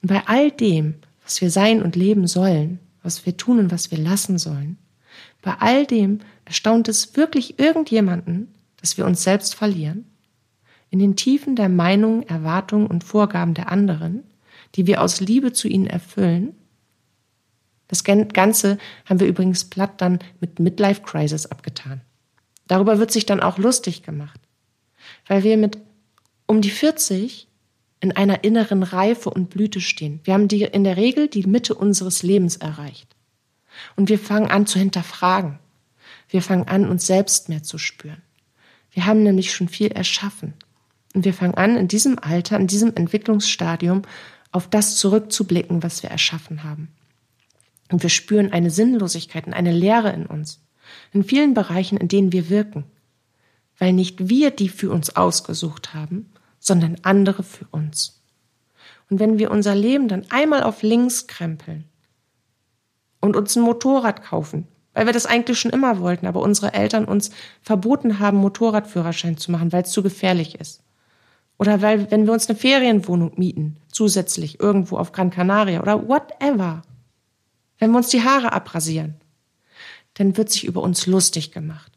Und 0.00 0.10
bei 0.10 0.22
all 0.26 0.52
dem, 0.52 0.94
was 1.24 1.40
wir 1.40 1.50
sein 1.50 1.82
und 1.82 1.96
leben 1.96 2.28
sollen, 2.28 2.78
was 3.04 3.24
wir 3.24 3.36
tun 3.36 3.60
und 3.60 3.70
was 3.70 3.92
wir 3.92 3.98
lassen 3.98 4.38
sollen. 4.38 4.78
Bei 5.42 5.54
all 5.60 5.86
dem 5.86 6.18
erstaunt 6.44 6.88
es 6.88 7.16
wirklich 7.16 7.60
irgendjemanden, 7.60 8.52
dass 8.80 8.98
wir 8.98 9.06
uns 9.06 9.22
selbst 9.22 9.54
verlieren? 9.54 10.06
In 10.90 10.98
den 10.98 11.14
Tiefen 11.14 11.54
der 11.54 11.68
Meinungen, 11.68 12.22
Erwartungen 12.28 12.86
und 12.86 13.04
Vorgaben 13.04 13.54
der 13.54 13.70
anderen, 13.70 14.24
die 14.74 14.86
wir 14.86 15.00
aus 15.00 15.20
Liebe 15.20 15.52
zu 15.52 15.68
ihnen 15.68 15.86
erfüllen? 15.86 16.56
Das 17.88 18.02
Ganze 18.02 18.78
haben 19.04 19.20
wir 19.20 19.26
übrigens 19.26 19.64
platt 19.64 20.00
dann 20.00 20.18
mit 20.40 20.58
Midlife 20.58 21.02
Crisis 21.02 21.46
abgetan. 21.46 22.00
Darüber 22.66 22.98
wird 22.98 23.12
sich 23.12 23.26
dann 23.26 23.40
auch 23.40 23.58
lustig 23.58 24.02
gemacht, 24.02 24.40
weil 25.26 25.44
wir 25.44 25.56
mit 25.56 25.78
um 26.46 26.62
die 26.62 26.70
40 26.70 27.46
in 28.00 28.12
einer 28.12 28.44
inneren 28.44 28.82
Reife 28.82 29.30
und 29.30 29.50
Blüte 29.50 29.80
stehen. 29.80 30.20
Wir 30.24 30.34
haben 30.34 30.48
die, 30.48 30.62
in 30.62 30.84
der 30.84 30.96
Regel 30.96 31.28
die 31.28 31.46
Mitte 31.46 31.74
unseres 31.74 32.22
Lebens 32.22 32.56
erreicht. 32.56 33.14
Und 33.96 34.08
wir 34.08 34.18
fangen 34.18 34.50
an 34.50 34.66
zu 34.66 34.78
hinterfragen. 34.78 35.58
Wir 36.28 36.42
fangen 36.42 36.68
an, 36.68 36.88
uns 36.88 37.06
selbst 37.06 37.48
mehr 37.48 37.62
zu 37.62 37.78
spüren. 37.78 38.22
Wir 38.90 39.06
haben 39.06 39.22
nämlich 39.22 39.52
schon 39.52 39.68
viel 39.68 39.88
erschaffen. 39.88 40.54
Und 41.14 41.24
wir 41.24 41.34
fangen 41.34 41.54
an, 41.54 41.76
in 41.76 41.88
diesem 41.88 42.18
Alter, 42.18 42.58
in 42.58 42.66
diesem 42.66 42.94
Entwicklungsstadium, 42.94 44.02
auf 44.52 44.68
das 44.68 44.96
zurückzublicken, 44.96 45.82
was 45.82 46.02
wir 46.02 46.10
erschaffen 46.10 46.62
haben. 46.62 46.88
Und 47.90 48.02
wir 48.02 48.10
spüren 48.10 48.52
eine 48.52 48.70
Sinnlosigkeit 48.70 49.46
und 49.46 49.54
eine 49.54 49.72
Leere 49.72 50.10
in 50.12 50.26
uns. 50.26 50.60
In 51.12 51.24
vielen 51.24 51.54
Bereichen, 51.54 51.98
in 51.98 52.08
denen 52.08 52.32
wir 52.32 52.48
wirken. 52.50 52.84
Weil 53.78 53.92
nicht 53.92 54.28
wir 54.28 54.50
die 54.50 54.68
für 54.68 54.90
uns 54.90 55.16
ausgesucht 55.16 55.94
haben, 55.94 56.30
sondern 56.64 56.96
andere 57.02 57.42
für 57.42 57.66
uns. 57.70 58.22
Und 59.10 59.20
wenn 59.20 59.38
wir 59.38 59.50
unser 59.50 59.74
Leben 59.74 60.08
dann 60.08 60.26
einmal 60.30 60.62
auf 60.62 60.82
links 60.82 61.26
krempeln 61.26 61.84
und 63.20 63.36
uns 63.36 63.54
ein 63.54 63.62
Motorrad 63.62 64.22
kaufen, 64.22 64.66
weil 64.94 65.06
wir 65.06 65.12
das 65.12 65.26
eigentlich 65.26 65.60
schon 65.60 65.72
immer 65.72 66.00
wollten, 66.00 66.26
aber 66.26 66.40
unsere 66.40 66.72
Eltern 66.72 67.04
uns 67.04 67.30
verboten 67.60 68.18
haben, 68.18 68.38
Motorradführerschein 68.38 69.36
zu 69.36 69.52
machen, 69.52 69.72
weil 69.72 69.82
es 69.82 69.90
zu 69.90 70.02
gefährlich 70.02 70.54
ist. 70.58 70.82
Oder 71.58 71.82
weil, 71.82 72.10
wenn 72.10 72.26
wir 72.26 72.32
uns 72.32 72.48
eine 72.48 72.58
Ferienwohnung 72.58 73.32
mieten, 73.36 73.76
zusätzlich 73.92 74.58
irgendwo 74.58 74.96
auf 74.96 75.12
Gran 75.12 75.30
Canaria 75.30 75.82
oder 75.82 76.08
whatever, 76.08 76.82
wenn 77.78 77.90
wir 77.90 77.98
uns 77.98 78.08
die 78.08 78.24
Haare 78.24 78.52
abrasieren, 78.52 79.16
dann 80.14 80.36
wird 80.36 80.50
sich 80.50 80.64
über 80.64 80.80
uns 80.80 81.06
lustig 81.06 81.52
gemacht. 81.52 81.92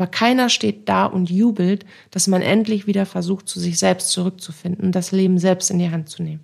Aber 0.00 0.06
keiner 0.06 0.48
steht 0.48 0.88
da 0.88 1.04
und 1.04 1.28
jubelt, 1.28 1.84
dass 2.10 2.26
man 2.26 2.40
endlich 2.40 2.86
wieder 2.86 3.04
versucht, 3.04 3.46
zu 3.46 3.60
sich 3.60 3.78
selbst 3.78 4.08
zurückzufinden 4.08 4.86
und 4.86 4.92
das 4.92 5.12
Leben 5.12 5.38
selbst 5.38 5.70
in 5.70 5.78
die 5.78 5.90
Hand 5.90 6.08
zu 6.08 6.22
nehmen. 6.22 6.42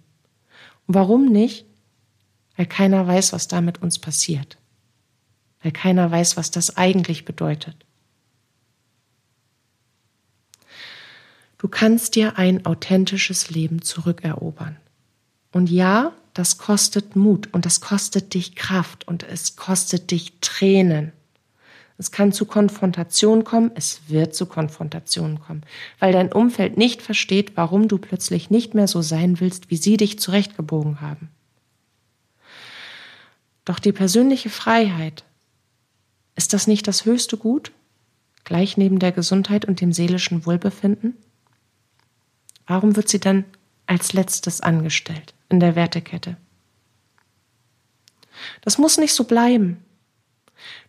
Und 0.87 0.95
warum 0.95 1.33
nicht? 1.33 1.65
weil 2.57 2.67
keiner 2.67 3.07
weiß, 3.07 3.33
was 3.33 3.49
da 3.49 3.61
mit 3.61 3.83
uns 3.83 3.99
passiert, 3.99 4.59
weil 5.63 5.73
keiner 5.73 6.11
weiß, 6.11 6.37
was 6.37 6.51
das 6.51 6.77
eigentlich 6.77 7.25
bedeutet. 7.25 7.77
Du 11.59 11.69
kannst 11.69 12.15
dir 12.15 12.39
ein 12.39 12.67
authentisches 12.67 13.51
Leben 13.51 13.83
zurückerobern. 13.83 14.77
Und 15.53 15.71
ja, 15.71 16.13
das 16.35 16.59
kostet 16.59 17.17
Mut 17.17 17.53
und 17.53 17.65
das 17.65 17.81
kostet 17.81 18.35
dich 18.35 18.55
Kraft 18.55 19.09
und 19.09 19.23
es 19.23 19.57
kostet 19.57 20.11
dich 20.11 20.35
Tränen. 20.41 21.13
Es 21.99 22.11
kann 22.11 22.33
zu 22.33 22.45
Konfrontation 22.45 23.45
kommen, 23.45 23.71
es 23.75 24.03
wird 24.09 24.35
zu 24.35 24.47
Konfrontation 24.47 25.41
kommen, 25.41 25.63
weil 25.99 26.13
dein 26.13 26.31
Umfeld 26.31 26.77
nicht 26.77 27.01
versteht, 27.01 27.57
warum 27.57 27.89
du 27.89 27.99
plötzlich 27.99 28.51
nicht 28.51 28.75
mehr 28.75 28.87
so 28.87 29.01
sein 29.01 29.41
willst, 29.41 29.71
wie 29.71 29.77
sie 29.77 29.97
dich 29.97 30.19
zurechtgebogen 30.19 31.01
haben. 31.01 31.31
Doch 33.65 33.79
die 33.79 33.93
persönliche 33.93 34.51
Freiheit, 34.51 35.25
ist 36.37 36.53
das 36.53 36.67
nicht 36.67 36.87
das 36.87 37.07
höchste 37.07 37.39
Gut, 37.39 37.73
gleich 38.45 38.77
neben 38.77 38.99
der 38.99 39.13
Gesundheit 39.13 39.65
und 39.65 39.81
dem 39.81 39.93
seelischen 39.93 40.45
Wohlbefinden? 40.45 41.17
Warum 42.67 42.95
wird 42.95 43.09
sie 43.09 43.21
dann 43.21 43.45
als 43.87 44.13
letztes 44.13 44.61
angestellt 44.61 45.35
in 45.49 45.61
der 45.61 45.77
Wertekette? 45.77 46.37
Das 48.61 48.77
muss 48.77 48.99
nicht 48.99 49.15
so 49.15 49.25
bleiben. 49.25 49.83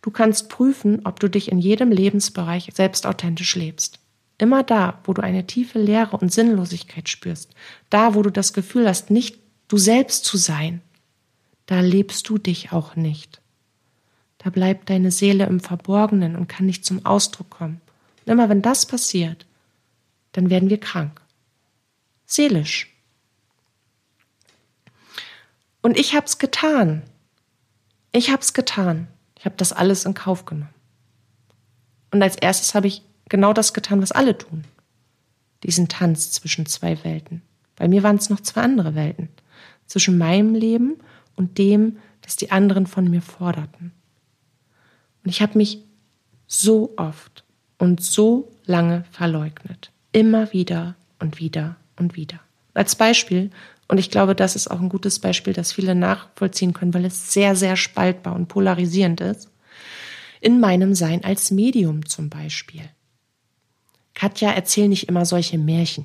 Du 0.02 0.10
kannst 0.10 0.48
prüfen, 0.48 1.00
ob 1.04 1.20
du 1.20 1.28
dich 1.28 1.50
in 1.50 1.58
jedem 1.58 1.90
Lebensbereich 1.90 2.70
selbst 2.74 3.06
authentisch 3.06 3.56
lebst. 3.56 3.98
Immer 4.38 4.62
da, 4.62 5.00
wo 5.04 5.12
du 5.12 5.22
eine 5.22 5.46
tiefe 5.46 5.80
Leere 5.80 6.16
und 6.16 6.32
Sinnlosigkeit 6.32 7.08
spürst, 7.08 7.54
da, 7.90 8.14
wo 8.14 8.22
du 8.22 8.30
das 8.30 8.52
Gefühl 8.52 8.88
hast, 8.88 9.10
nicht 9.10 9.38
du 9.66 9.78
selbst 9.78 10.24
zu 10.24 10.36
sein, 10.36 10.80
da 11.66 11.80
lebst 11.80 12.28
du 12.28 12.38
dich 12.38 12.72
auch 12.72 12.96
nicht. 12.96 13.40
Da 14.38 14.50
bleibt 14.50 14.88
deine 14.88 15.10
Seele 15.10 15.46
im 15.46 15.60
Verborgenen 15.60 16.36
und 16.36 16.48
kann 16.48 16.66
nicht 16.66 16.84
zum 16.84 17.04
Ausdruck 17.04 17.50
kommen. 17.50 17.80
Und 18.24 18.32
immer 18.32 18.48
wenn 18.48 18.62
das 18.62 18.86
passiert, 18.86 19.44
dann 20.32 20.50
werden 20.50 20.70
wir 20.70 20.78
krank. 20.78 21.20
Seelisch. 22.24 22.94
Und 25.82 25.98
ich 25.98 26.14
hab's 26.14 26.38
getan. 26.38 27.02
Ich 28.12 28.30
hab's 28.30 28.52
getan. 28.54 29.08
Ich 29.38 29.44
habe 29.44 29.56
das 29.56 29.72
alles 29.72 30.04
in 30.04 30.14
Kauf 30.14 30.44
genommen. 30.44 30.74
Und 32.10 32.22
als 32.22 32.36
erstes 32.36 32.74
habe 32.74 32.88
ich 32.88 33.02
genau 33.28 33.52
das 33.52 33.72
getan, 33.72 34.02
was 34.02 34.12
alle 34.12 34.36
tun. 34.36 34.64
Diesen 35.62 35.88
Tanz 35.88 36.32
zwischen 36.32 36.66
zwei 36.66 37.02
Welten. 37.04 37.42
Bei 37.76 37.88
mir 37.88 38.02
waren 38.02 38.16
es 38.16 38.30
noch 38.30 38.40
zwei 38.40 38.62
andere 38.62 38.94
Welten. 38.94 39.28
Zwischen 39.86 40.18
meinem 40.18 40.54
Leben 40.54 40.96
und 41.36 41.58
dem, 41.58 41.98
das 42.22 42.36
die 42.36 42.50
anderen 42.50 42.86
von 42.86 43.08
mir 43.08 43.22
forderten. 43.22 43.92
Und 45.24 45.30
ich 45.30 45.40
habe 45.40 45.58
mich 45.58 45.82
so 46.46 46.94
oft 46.96 47.44
und 47.78 48.02
so 48.02 48.50
lange 48.64 49.04
verleugnet. 49.10 49.92
Immer 50.12 50.52
wieder 50.52 50.96
und 51.20 51.38
wieder 51.38 51.76
und 51.96 52.16
wieder. 52.16 52.40
Als 52.74 52.96
Beispiel 52.96 53.50
und 53.88 53.98
ich 53.98 54.10
glaube, 54.10 54.34
das 54.34 54.54
ist 54.54 54.70
auch 54.70 54.80
ein 54.80 54.90
gutes 54.90 55.18
Beispiel, 55.18 55.54
das 55.54 55.72
viele 55.72 55.94
nachvollziehen 55.94 56.74
können, 56.74 56.92
weil 56.92 57.06
es 57.06 57.32
sehr, 57.32 57.56
sehr 57.56 57.76
spaltbar 57.76 58.34
und 58.34 58.48
polarisierend 58.48 59.20
ist. 59.22 59.50
In 60.40 60.60
meinem 60.60 60.94
Sein 60.94 61.24
als 61.24 61.50
Medium 61.50 62.06
zum 62.06 62.28
Beispiel. 62.28 62.82
Katja, 64.14 64.50
erzähl 64.50 64.88
nicht 64.88 65.08
immer 65.08 65.24
solche 65.24 65.58
Märchen. 65.58 66.04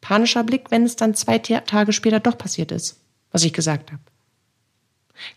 Panischer 0.00 0.44
Blick, 0.44 0.70
wenn 0.70 0.84
es 0.84 0.96
dann 0.96 1.14
zwei 1.14 1.38
Tage 1.38 1.92
später 1.92 2.20
doch 2.20 2.38
passiert 2.38 2.70
ist, 2.70 3.00
was 3.32 3.42
ich 3.42 3.52
gesagt 3.52 3.90
habe. 3.90 4.02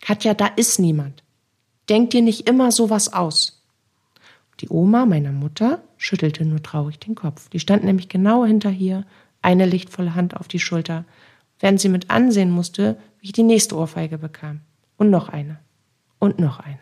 Katja, 0.01 0.33
da 0.33 0.47
ist 0.47 0.79
niemand. 0.79 1.23
Denk 1.89 2.11
dir 2.11 2.21
nicht 2.21 2.47
immer 2.47 2.71
sowas 2.71 3.13
aus. 3.13 3.63
Die 4.59 4.69
Oma 4.69 5.05
meiner 5.05 5.31
Mutter 5.31 5.81
schüttelte 5.97 6.43
nur 6.43 6.61
traurig 6.61 6.99
den 6.99 7.15
Kopf. 7.15 7.49
Die 7.49 7.59
stand 7.59 7.83
nämlich 7.83 8.09
genau 8.09 8.43
hinter 8.43 8.69
hier 8.69 9.05
eine 9.47 9.65
lichtvolle 9.65 10.13
Hand 10.13 10.35
auf 10.35 10.49
die 10.49 10.59
Schulter, 10.59 11.05
während 11.61 11.79
sie 11.79 11.87
mit 11.87 12.09
ansehen 12.09 12.51
musste, 12.51 12.97
wie 13.21 13.27
ich 13.27 13.31
die 13.31 13.43
nächste 13.43 13.77
Ohrfeige 13.77 14.17
bekam. 14.17 14.59
Und 14.97 15.09
noch 15.09 15.29
eine. 15.29 15.57
Und 16.19 16.37
noch 16.37 16.59
eine. 16.59 16.81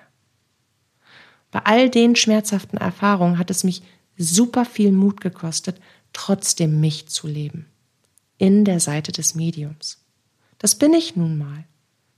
Bei 1.52 1.60
all 1.60 1.92
den 1.92 2.16
schmerzhaften 2.16 2.80
Erfahrungen 2.80 3.38
hat 3.38 3.52
es 3.52 3.64
mich 3.64 3.84
super 4.18 4.66
viel 4.66 4.92
Mut 4.92 5.22
gekostet, 5.22 5.80
trotzdem 6.12 6.80
mich 6.80 7.08
zu 7.08 7.28
leben. 7.28 7.68
In 8.40 8.66
der 8.66 8.80
Seite 8.80 9.12
des 9.12 9.36
Mediums. 9.36 10.04
Das 10.58 10.74
bin 10.74 10.96
ich 10.96 11.16
nun 11.16 11.38
mal. 11.38 11.66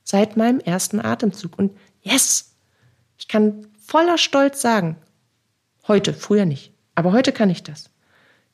Seit 0.06 0.38
meinem 0.38 0.62
ersten 0.62 1.02
Atemzug. 1.02 1.60
Und 1.60 1.76
yes! 2.04 2.56
Ich 3.18 3.28
kann 3.28 3.68
voller 3.86 4.18
Stolz 4.18 4.62
sagen, 4.62 4.96
heute, 5.90 6.14
früher 6.14 6.46
nicht, 6.46 6.72
aber 6.96 7.12
heute 7.12 7.34
kann 7.34 7.50
ich 7.50 7.64
das. 7.64 7.90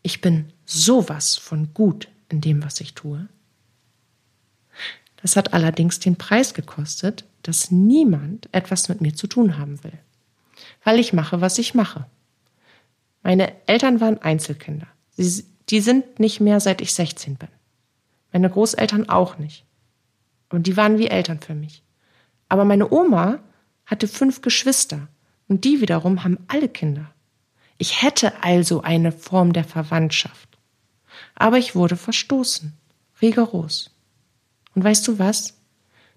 Ich 0.04 0.22
bin 0.22 0.52
sowas 0.66 1.38
von 1.38 1.74
gut 1.74 2.10
in 2.30 2.42
dem, 2.42 2.63
was 2.63 2.82
ich 2.82 2.94
tue. 2.94 3.28
Das 5.22 5.38
hat 5.38 5.54
allerdings 5.54 6.00
den 6.00 6.18
Preis 6.18 6.54
gekostet, 6.54 7.24
dass 7.42 7.72
niemand 7.72 8.50
etwas 8.52 8.89
mit 8.89 9.00
mir 9.00 9.16
zu 9.16 9.28
tun 9.28 9.58
haben 9.58 9.82
will. 9.84 9.98
Weil 10.84 11.00
ich 11.00 11.13
mache, 11.13 11.39
was 11.39 11.58
ich 11.58 11.74
mache. 11.74 12.06
Meine 13.22 13.54
Eltern 13.68 14.02
waren 14.02 14.18
Einzelkinder. 14.22 14.88
Sie, 15.16 15.46
die 15.70 15.80
sind 15.80 16.20
nicht 16.20 16.42
mehr, 16.42 16.60
seit 16.60 16.82
ich 16.82 16.94
16 16.94 17.36
bin. 17.36 17.48
Meine 18.34 18.50
Großeltern 18.50 19.08
auch 19.08 19.38
nicht. 19.38 19.63
Und 20.50 20.68
die 20.68 20.76
waren 20.76 20.98
wie 20.98 21.08
Eltern 21.08 21.39
für 21.39 21.56
mich. 21.56 21.84
Aber 22.50 22.66
meine 22.66 22.92
Oma 22.92 23.39
hatte 23.86 24.10
fünf 24.10 24.42
Geschwister 24.42 25.08
und 25.48 25.63
die 25.63 25.80
wiederum 25.80 26.24
haben 26.24 26.38
alle 26.48 26.68
Kinder. 26.68 27.12
Ich 27.84 28.02
hätte 28.02 28.41
also 28.41 28.82
eine 28.82 29.12
Form 29.12 29.52
der 29.52 29.65
Verwandtschaft. 29.65 30.48
Aber 31.36 31.58
ich 31.58 31.76
wurde 31.76 31.98
verstoßen. 31.98 32.72
Rigoros. 33.22 33.91
Und 34.74 34.86
weißt 34.86 35.06
du 35.06 35.19
was? 35.19 35.60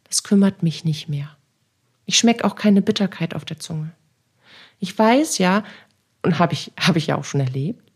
Das 0.04 0.22
kümmert 0.22 0.62
mich 0.62 0.84
nicht 0.84 1.08
mehr. 1.08 1.36
Ich 2.04 2.18
schmeck 2.18 2.44
auch 2.44 2.54
keine 2.54 2.82
Bitterkeit 2.82 3.34
auf 3.34 3.44
der 3.44 3.58
Zunge. 3.58 3.90
Ich 4.78 4.96
weiß 4.96 5.38
ja, 5.38 5.64
und 6.22 6.38
habe 6.38 6.52
ich, 6.52 6.70
hab 6.78 6.94
ich 6.94 7.08
ja 7.08 7.16
auch 7.16 7.24
schon 7.24 7.40
erlebt. 7.40 7.90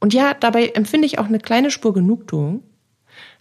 Und 0.00 0.12
ja, 0.12 0.34
dabei 0.34 0.70
empfinde 0.70 1.06
ich 1.06 1.20
auch 1.20 1.26
eine 1.26 1.38
kleine 1.38 1.70
Spur 1.70 1.94
Genugtuung. 1.94 2.64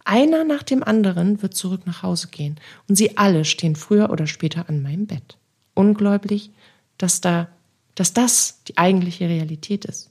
Einer 0.06 0.44
nach 0.44 0.62
dem 0.62 0.84
anderen 0.84 1.42
wird 1.42 1.56
zurück 1.56 1.88
nach 1.88 2.04
Hause 2.04 2.28
gehen 2.28 2.60
und 2.88 2.94
sie 2.94 3.18
alle 3.18 3.44
stehen 3.44 3.76
früher 3.76 4.12
oder 4.12 4.28
später 4.28 4.70
an 4.70 4.84
meinem 4.84 5.08
Bett. 5.08 5.40
Ungläubig, 5.74 6.52
dass 7.00 7.22
da 7.22 7.48
dass 7.96 8.14
das 8.14 8.64
die 8.68 8.78
eigentliche 8.78 9.28
Realität 9.28 9.86
ist. 9.86 10.10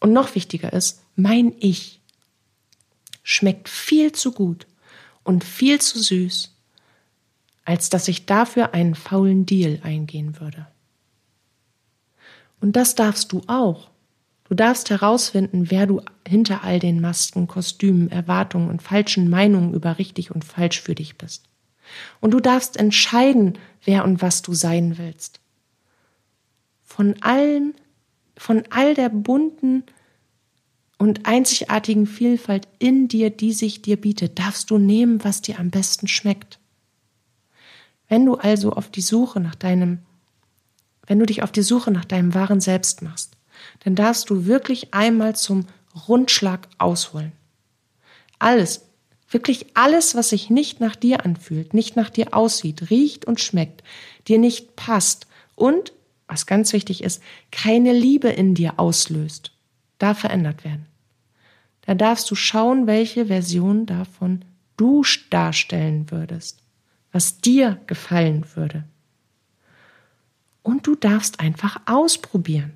Und 0.00 0.12
noch 0.12 0.34
wichtiger 0.34 0.72
ist, 0.72 1.02
mein 1.16 1.54
Ich 1.60 2.00
schmeckt 3.22 3.68
viel 3.68 4.12
zu 4.12 4.32
gut 4.32 4.66
und 5.24 5.44
viel 5.44 5.80
zu 5.80 5.98
süß, 5.98 6.54
als 7.64 7.90
dass 7.90 8.08
ich 8.08 8.26
dafür 8.26 8.74
einen 8.74 8.94
faulen 8.94 9.46
Deal 9.46 9.80
eingehen 9.82 10.40
würde. 10.40 10.66
Und 12.60 12.76
das 12.76 12.94
darfst 12.94 13.32
du 13.32 13.42
auch. 13.46 13.90
Du 14.44 14.54
darfst 14.54 14.90
herausfinden, 14.90 15.70
wer 15.70 15.86
du 15.86 16.02
hinter 16.26 16.64
all 16.64 16.80
den 16.80 17.00
Masken, 17.00 17.46
Kostümen, 17.46 18.10
Erwartungen 18.10 18.68
und 18.68 18.82
falschen 18.82 19.30
Meinungen 19.30 19.74
über 19.74 19.98
richtig 19.98 20.30
und 20.30 20.44
falsch 20.44 20.80
für 20.80 20.94
dich 20.94 21.16
bist. 21.16 21.44
Und 22.20 22.32
du 22.32 22.40
darfst 22.40 22.76
entscheiden, 22.76 23.58
wer 23.84 24.04
und 24.04 24.22
was 24.22 24.42
du 24.42 24.54
sein 24.54 24.98
willst 24.98 25.39
von 26.90 27.14
allem, 27.22 27.74
von 28.36 28.64
all 28.70 28.94
der 28.94 29.10
bunten 29.10 29.84
und 30.98 31.24
einzigartigen 31.24 32.06
Vielfalt 32.06 32.66
in 32.80 33.06
dir, 33.06 33.30
die 33.30 33.52
sich 33.52 33.80
dir 33.80 33.96
bietet, 33.96 34.38
darfst 34.40 34.70
du 34.70 34.76
nehmen, 34.76 35.22
was 35.22 35.40
dir 35.40 35.60
am 35.60 35.70
besten 35.70 36.08
schmeckt. 36.08 36.58
Wenn 38.08 38.26
du 38.26 38.34
also 38.34 38.72
auf 38.72 38.90
die 38.90 39.02
Suche 39.02 39.38
nach 39.38 39.54
deinem, 39.54 40.00
wenn 41.06 41.20
du 41.20 41.26
dich 41.26 41.44
auf 41.44 41.52
die 41.52 41.62
Suche 41.62 41.92
nach 41.92 42.04
deinem 42.04 42.34
wahren 42.34 42.60
Selbst 42.60 43.02
machst, 43.02 43.36
dann 43.84 43.94
darfst 43.94 44.28
du 44.28 44.46
wirklich 44.46 44.92
einmal 44.92 45.36
zum 45.36 45.66
Rundschlag 46.08 46.68
ausholen. 46.78 47.32
Alles, 48.40 48.84
wirklich 49.28 49.66
alles, 49.74 50.16
was 50.16 50.30
sich 50.30 50.50
nicht 50.50 50.80
nach 50.80 50.96
dir 50.96 51.24
anfühlt, 51.24 51.72
nicht 51.72 51.94
nach 51.94 52.10
dir 52.10 52.34
aussieht, 52.34 52.90
riecht 52.90 53.26
und 53.26 53.40
schmeckt, 53.40 53.84
dir 54.26 54.38
nicht 54.38 54.74
passt 54.74 55.28
und 55.54 55.92
was 56.30 56.46
ganz 56.46 56.72
wichtig 56.72 57.02
ist, 57.02 57.22
keine 57.50 57.92
Liebe 57.92 58.28
in 58.28 58.54
dir 58.54 58.78
auslöst, 58.78 59.52
darf 59.98 60.20
verändert 60.20 60.64
werden. 60.64 60.86
Da 61.82 61.94
darfst 61.94 62.30
du 62.30 62.34
schauen, 62.34 62.86
welche 62.86 63.26
Version 63.26 63.86
davon 63.86 64.44
du 64.76 65.02
darstellen 65.30 66.10
würdest, 66.10 66.62
was 67.12 67.40
dir 67.40 67.80
gefallen 67.86 68.46
würde. 68.54 68.84
Und 70.62 70.86
du 70.86 70.94
darfst 70.94 71.40
einfach 71.40 71.80
ausprobieren. 71.86 72.72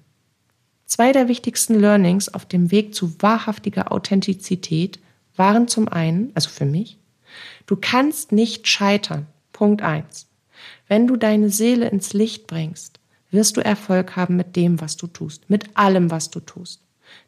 Zwei 0.87 1.13
der 1.13 1.29
wichtigsten 1.29 1.79
Learnings 1.79 2.29
auf 2.29 2.45
dem 2.45 2.71
Weg 2.71 2.95
zu 2.95 3.23
wahrhaftiger 3.23 3.93
Authentizität 3.93 4.99
waren 5.37 5.69
zum 5.69 5.89
einen, 5.89 6.31
also 6.35 6.51
für 6.51 6.67
mich, 6.67 6.99
Du 7.67 7.77
kannst 7.77 8.33
nicht 8.33 8.69
scheitern. 8.69 9.27
Punkt 9.53 9.83
eins. 9.83 10.27
Wenn 10.89 11.07
du 11.07 11.17
deine 11.17 11.51
Seele 11.51 11.89
ins 11.89 12.13
Licht 12.13 12.47
bringst, 12.47 13.01
wirst 13.35 13.57
du 13.57 13.61
Erfolg 13.61 14.17
haben 14.17 14.37
mit 14.37 14.57
dem, 14.57 14.81
was 14.81 14.97
du 14.97 15.07
tust, 15.07 15.51
mit 15.51 15.77
allem, 15.77 16.11
was 16.11 16.31
du 16.31 16.41
tust. 16.41 16.81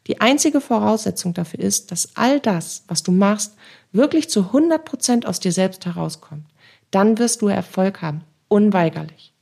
Die 0.07 0.19
einzige 0.19 0.59
Voraussetzung 0.59 1.33
dafür 1.33 1.59
ist, 1.59 1.91
dass 1.91 2.15
all 2.15 2.39
das, 2.39 2.83
was 2.87 3.03
du 3.03 3.11
machst, 3.11 3.55
wirklich 3.91 4.29
zu 4.29 4.47
100 4.47 4.83
Prozent 4.83 5.25
aus 5.25 5.39
dir 5.39 5.51
selbst 5.51 5.85
herauskommt. 5.85 6.45
Dann 6.89 7.19
wirst 7.19 7.41
du 7.41 7.47
Erfolg 7.47 8.01
haben. 8.01 8.23
Unweigerlich. 8.47 9.33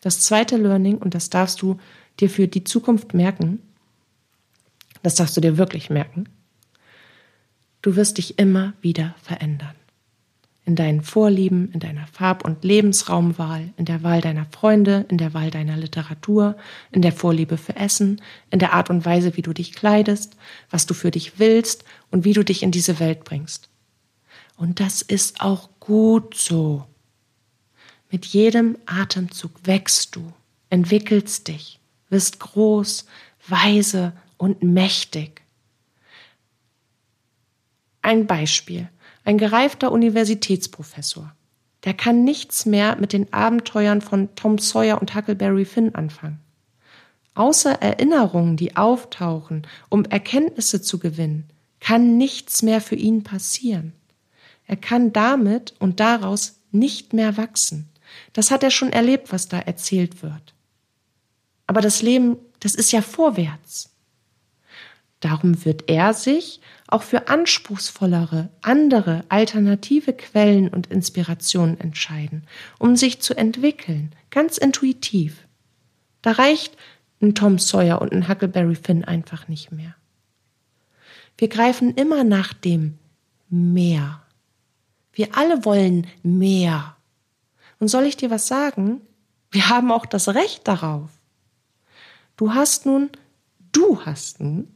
Das 0.00 0.20
zweite 0.20 0.56
Learning, 0.56 0.98
und 0.98 1.14
das 1.14 1.30
darfst 1.30 1.62
du 1.62 1.78
dir 2.20 2.28
für 2.28 2.48
die 2.48 2.64
Zukunft 2.64 3.14
merken, 3.14 3.60
das 5.02 5.14
darfst 5.14 5.36
du 5.36 5.40
dir 5.40 5.56
wirklich 5.56 5.88
merken, 5.88 6.28
du 7.82 7.96
wirst 7.96 8.18
dich 8.18 8.38
immer 8.38 8.74
wieder 8.80 9.14
verändern 9.22 9.76
in 10.66 10.74
deinen 10.74 11.00
Vorlieben, 11.00 11.70
in 11.72 11.78
deiner 11.78 12.08
Farb- 12.08 12.44
und 12.44 12.64
Lebensraumwahl, 12.64 13.72
in 13.76 13.84
der 13.84 14.02
Wahl 14.02 14.20
deiner 14.20 14.46
Freunde, 14.46 15.06
in 15.08 15.16
der 15.16 15.32
Wahl 15.32 15.52
deiner 15.52 15.76
Literatur, 15.76 16.56
in 16.90 17.02
der 17.02 17.12
Vorliebe 17.12 17.56
für 17.56 17.76
Essen, 17.76 18.20
in 18.50 18.58
der 18.58 18.72
Art 18.72 18.90
und 18.90 19.04
Weise, 19.04 19.36
wie 19.36 19.42
du 19.42 19.52
dich 19.52 19.72
kleidest, 19.72 20.36
was 20.68 20.84
du 20.84 20.92
für 20.92 21.12
dich 21.12 21.38
willst 21.38 21.84
und 22.10 22.24
wie 22.24 22.32
du 22.32 22.44
dich 22.44 22.64
in 22.64 22.72
diese 22.72 22.98
Welt 22.98 23.22
bringst. 23.22 23.68
Und 24.56 24.80
das 24.80 25.02
ist 25.02 25.40
auch 25.40 25.70
gut 25.78 26.36
so. 26.36 26.84
Mit 28.10 28.26
jedem 28.26 28.76
Atemzug 28.86 29.52
wächst 29.62 30.16
du, 30.16 30.32
entwickelst 30.68 31.46
dich, 31.46 31.78
wirst 32.08 32.40
groß, 32.40 33.06
weise 33.46 34.14
und 34.36 34.64
mächtig. 34.64 35.42
Ein 38.02 38.26
Beispiel. 38.26 38.88
Ein 39.26 39.38
gereifter 39.38 39.90
Universitätsprofessor. 39.90 41.34
Der 41.82 41.94
kann 41.94 42.22
nichts 42.22 42.64
mehr 42.64 42.94
mit 42.94 43.12
den 43.12 43.32
Abenteuern 43.32 44.00
von 44.00 44.32
Tom 44.36 44.58
Sawyer 44.58 45.00
und 45.00 45.16
Huckleberry 45.16 45.64
Finn 45.64 45.96
anfangen. 45.96 46.38
Außer 47.34 47.72
Erinnerungen, 47.82 48.56
die 48.56 48.76
auftauchen, 48.76 49.66
um 49.88 50.04
Erkenntnisse 50.04 50.80
zu 50.80 51.00
gewinnen, 51.00 51.50
kann 51.80 52.16
nichts 52.16 52.62
mehr 52.62 52.80
für 52.80 52.94
ihn 52.94 53.24
passieren. 53.24 53.94
Er 54.64 54.76
kann 54.76 55.12
damit 55.12 55.74
und 55.80 55.98
daraus 55.98 56.60
nicht 56.70 57.12
mehr 57.12 57.36
wachsen. 57.36 57.88
Das 58.32 58.52
hat 58.52 58.62
er 58.62 58.70
schon 58.70 58.92
erlebt, 58.92 59.32
was 59.32 59.48
da 59.48 59.58
erzählt 59.58 60.22
wird. 60.22 60.54
Aber 61.66 61.80
das 61.80 62.00
Leben, 62.00 62.36
das 62.60 62.76
ist 62.76 62.92
ja 62.92 63.02
vorwärts. 63.02 63.90
Darum 65.18 65.64
wird 65.64 65.90
er 65.90 66.14
sich 66.14 66.60
auch 66.88 67.02
für 67.02 67.28
anspruchsvollere, 67.28 68.48
andere, 68.62 69.24
alternative 69.28 70.12
Quellen 70.12 70.68
und 70.68 70.86
Inspirationen 70.88 71.80
entscheiden, 71.80 72.44
um 72.78 72.96
sich 72.96 73.20
zu 73.20 73.36
entwickeln, 73.36 74.12
ganz 74.30 74.58
intuitiv. 74.58 75.46
Da 76.22 76.32
reicht 76.32 76.76
ein 77.20 77.34
Tom 77.34 77.58
Sawyer 77.58 78.00
und 78.00 78.12
ein 78.12 78.28
Huckleberry 78.28 78.76
Finn 78.76 79.04
einfach 79.04 79.48
nicht 79.48 79.72
mehr. 79.72 79.94
Wir 81.38 81.48
greifen 81.48 81.94
immer 81.94 82.24
nach 82.24 82.52
dem 82.52 82.98
mehr. 83.48 84.22
Wir 85.12 85.36
alle 85.36 85.64
wollen 85.64 86.06
mehr. 86.22 86.96
Und 87.78 87.88
soll 87.88 88.04
ich 88.04 88.16
dir 88.16 88.30
was 88.30 88.46
sagen? 88.46 89.00
Wir 89.50 89.68
haben 89.68 89.90
auch 89.90 90.06
das 90.06 90.28
Recht 90.28 90.66
darauf. 90.68 91.10
Du 92.36 92.54
hast 92.54 92.86
nun, 92.86 93.10
du 93.72 94.04
hast 94.04 94.40
nun 94.40 94.68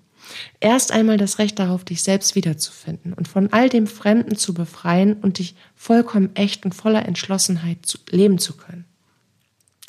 Erst 0.61 0.93
einmal 0.93 1.17
das 1.17 1.39
Recht 1.39 1.59
darauf, 1.59 1.85
dich 1.85 2.03
selbst 2.03 2.35
wiederzufinden 2.35 3.13
und 3.13 3.29
von 3.29 3.53
all 3.53 3.69
dem 3.69 3.87
Fremden 3.87 4.37
zu 4.37 4.55
befreien 4.55 5.15
und 5.15 5.39
dich 5.39 5.55
vollkommen 5.75 6.35
echt 6.35 6.65
und 6.65 6.75
voller 6.75 7.07
Entschlossenheit 7.07 7.87
zu 7.87 7.99
leben 8.11 8.39
zu 8.39 8.57
können. 8.57 8.85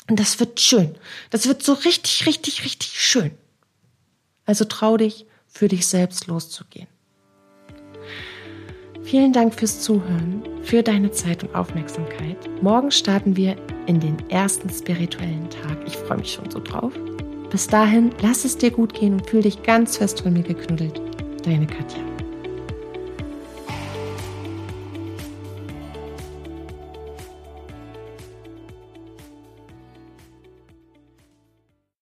Und 0.08 0.18
das 0.18 0.40
wird 0.40 0.60
schön. 0.60 0.94
Das 1.30 1.46
wird 1.46 1.62
so 1.62 1.72
richtig, 1.74 2.26
richtig, 2.26 2.64
richtig 2.64 3.00
schön. 3.00 3.30
Also 4.44 4.64
trau 4.64 4.96
dich, 4.96 5.26
für 5.46 5.68
dich 5.68 5.86
selbst 5.86 6.26
loszugehen. 6.26 6.88
Vielen 9.04 9.32
Dank 9.32 9.54
fürs 9.54 9.80
Zuhören, 9.80 10.42
für 10.62 10.82
deine 10.82 11.10
Zeit 11.10 11.42
und 11.44 11.54
Aufmerksamkeit. 11.54 12.38
Morgen 12.62 12.90
starten 12.90 13.36
wir 13.36 13.56
in 13.86 14.00
den 14.00 14.18
ersten 14.30 14.70
spirituellen 14.70 15.50
Tag. 15.50 15.78
Ich 15.86 15.96
freue 15.96 16.18
mich 16.18 16.32
schon 16.32 16.50
so 16.50 16.60
drauf. 16.60 16.92
Bis 17.52 17.66
dahin, 17.66 18.10
lass 18.22 18.46
es 18.46 18.56
dir 18.56 18.70
gut 18.70 18.94
gehen 18.94 19.12
und 19.12 19.28
fühl 19.28 19.42
dich 19.42 19.62
ganz 19.62 19.98
fest 19.98 20.22
von 20.22 20.32
mir 20.32 20.42
geknuddelt. 20.42 21.02
Deine 21.44 21.66
Katja. 21.66 22.11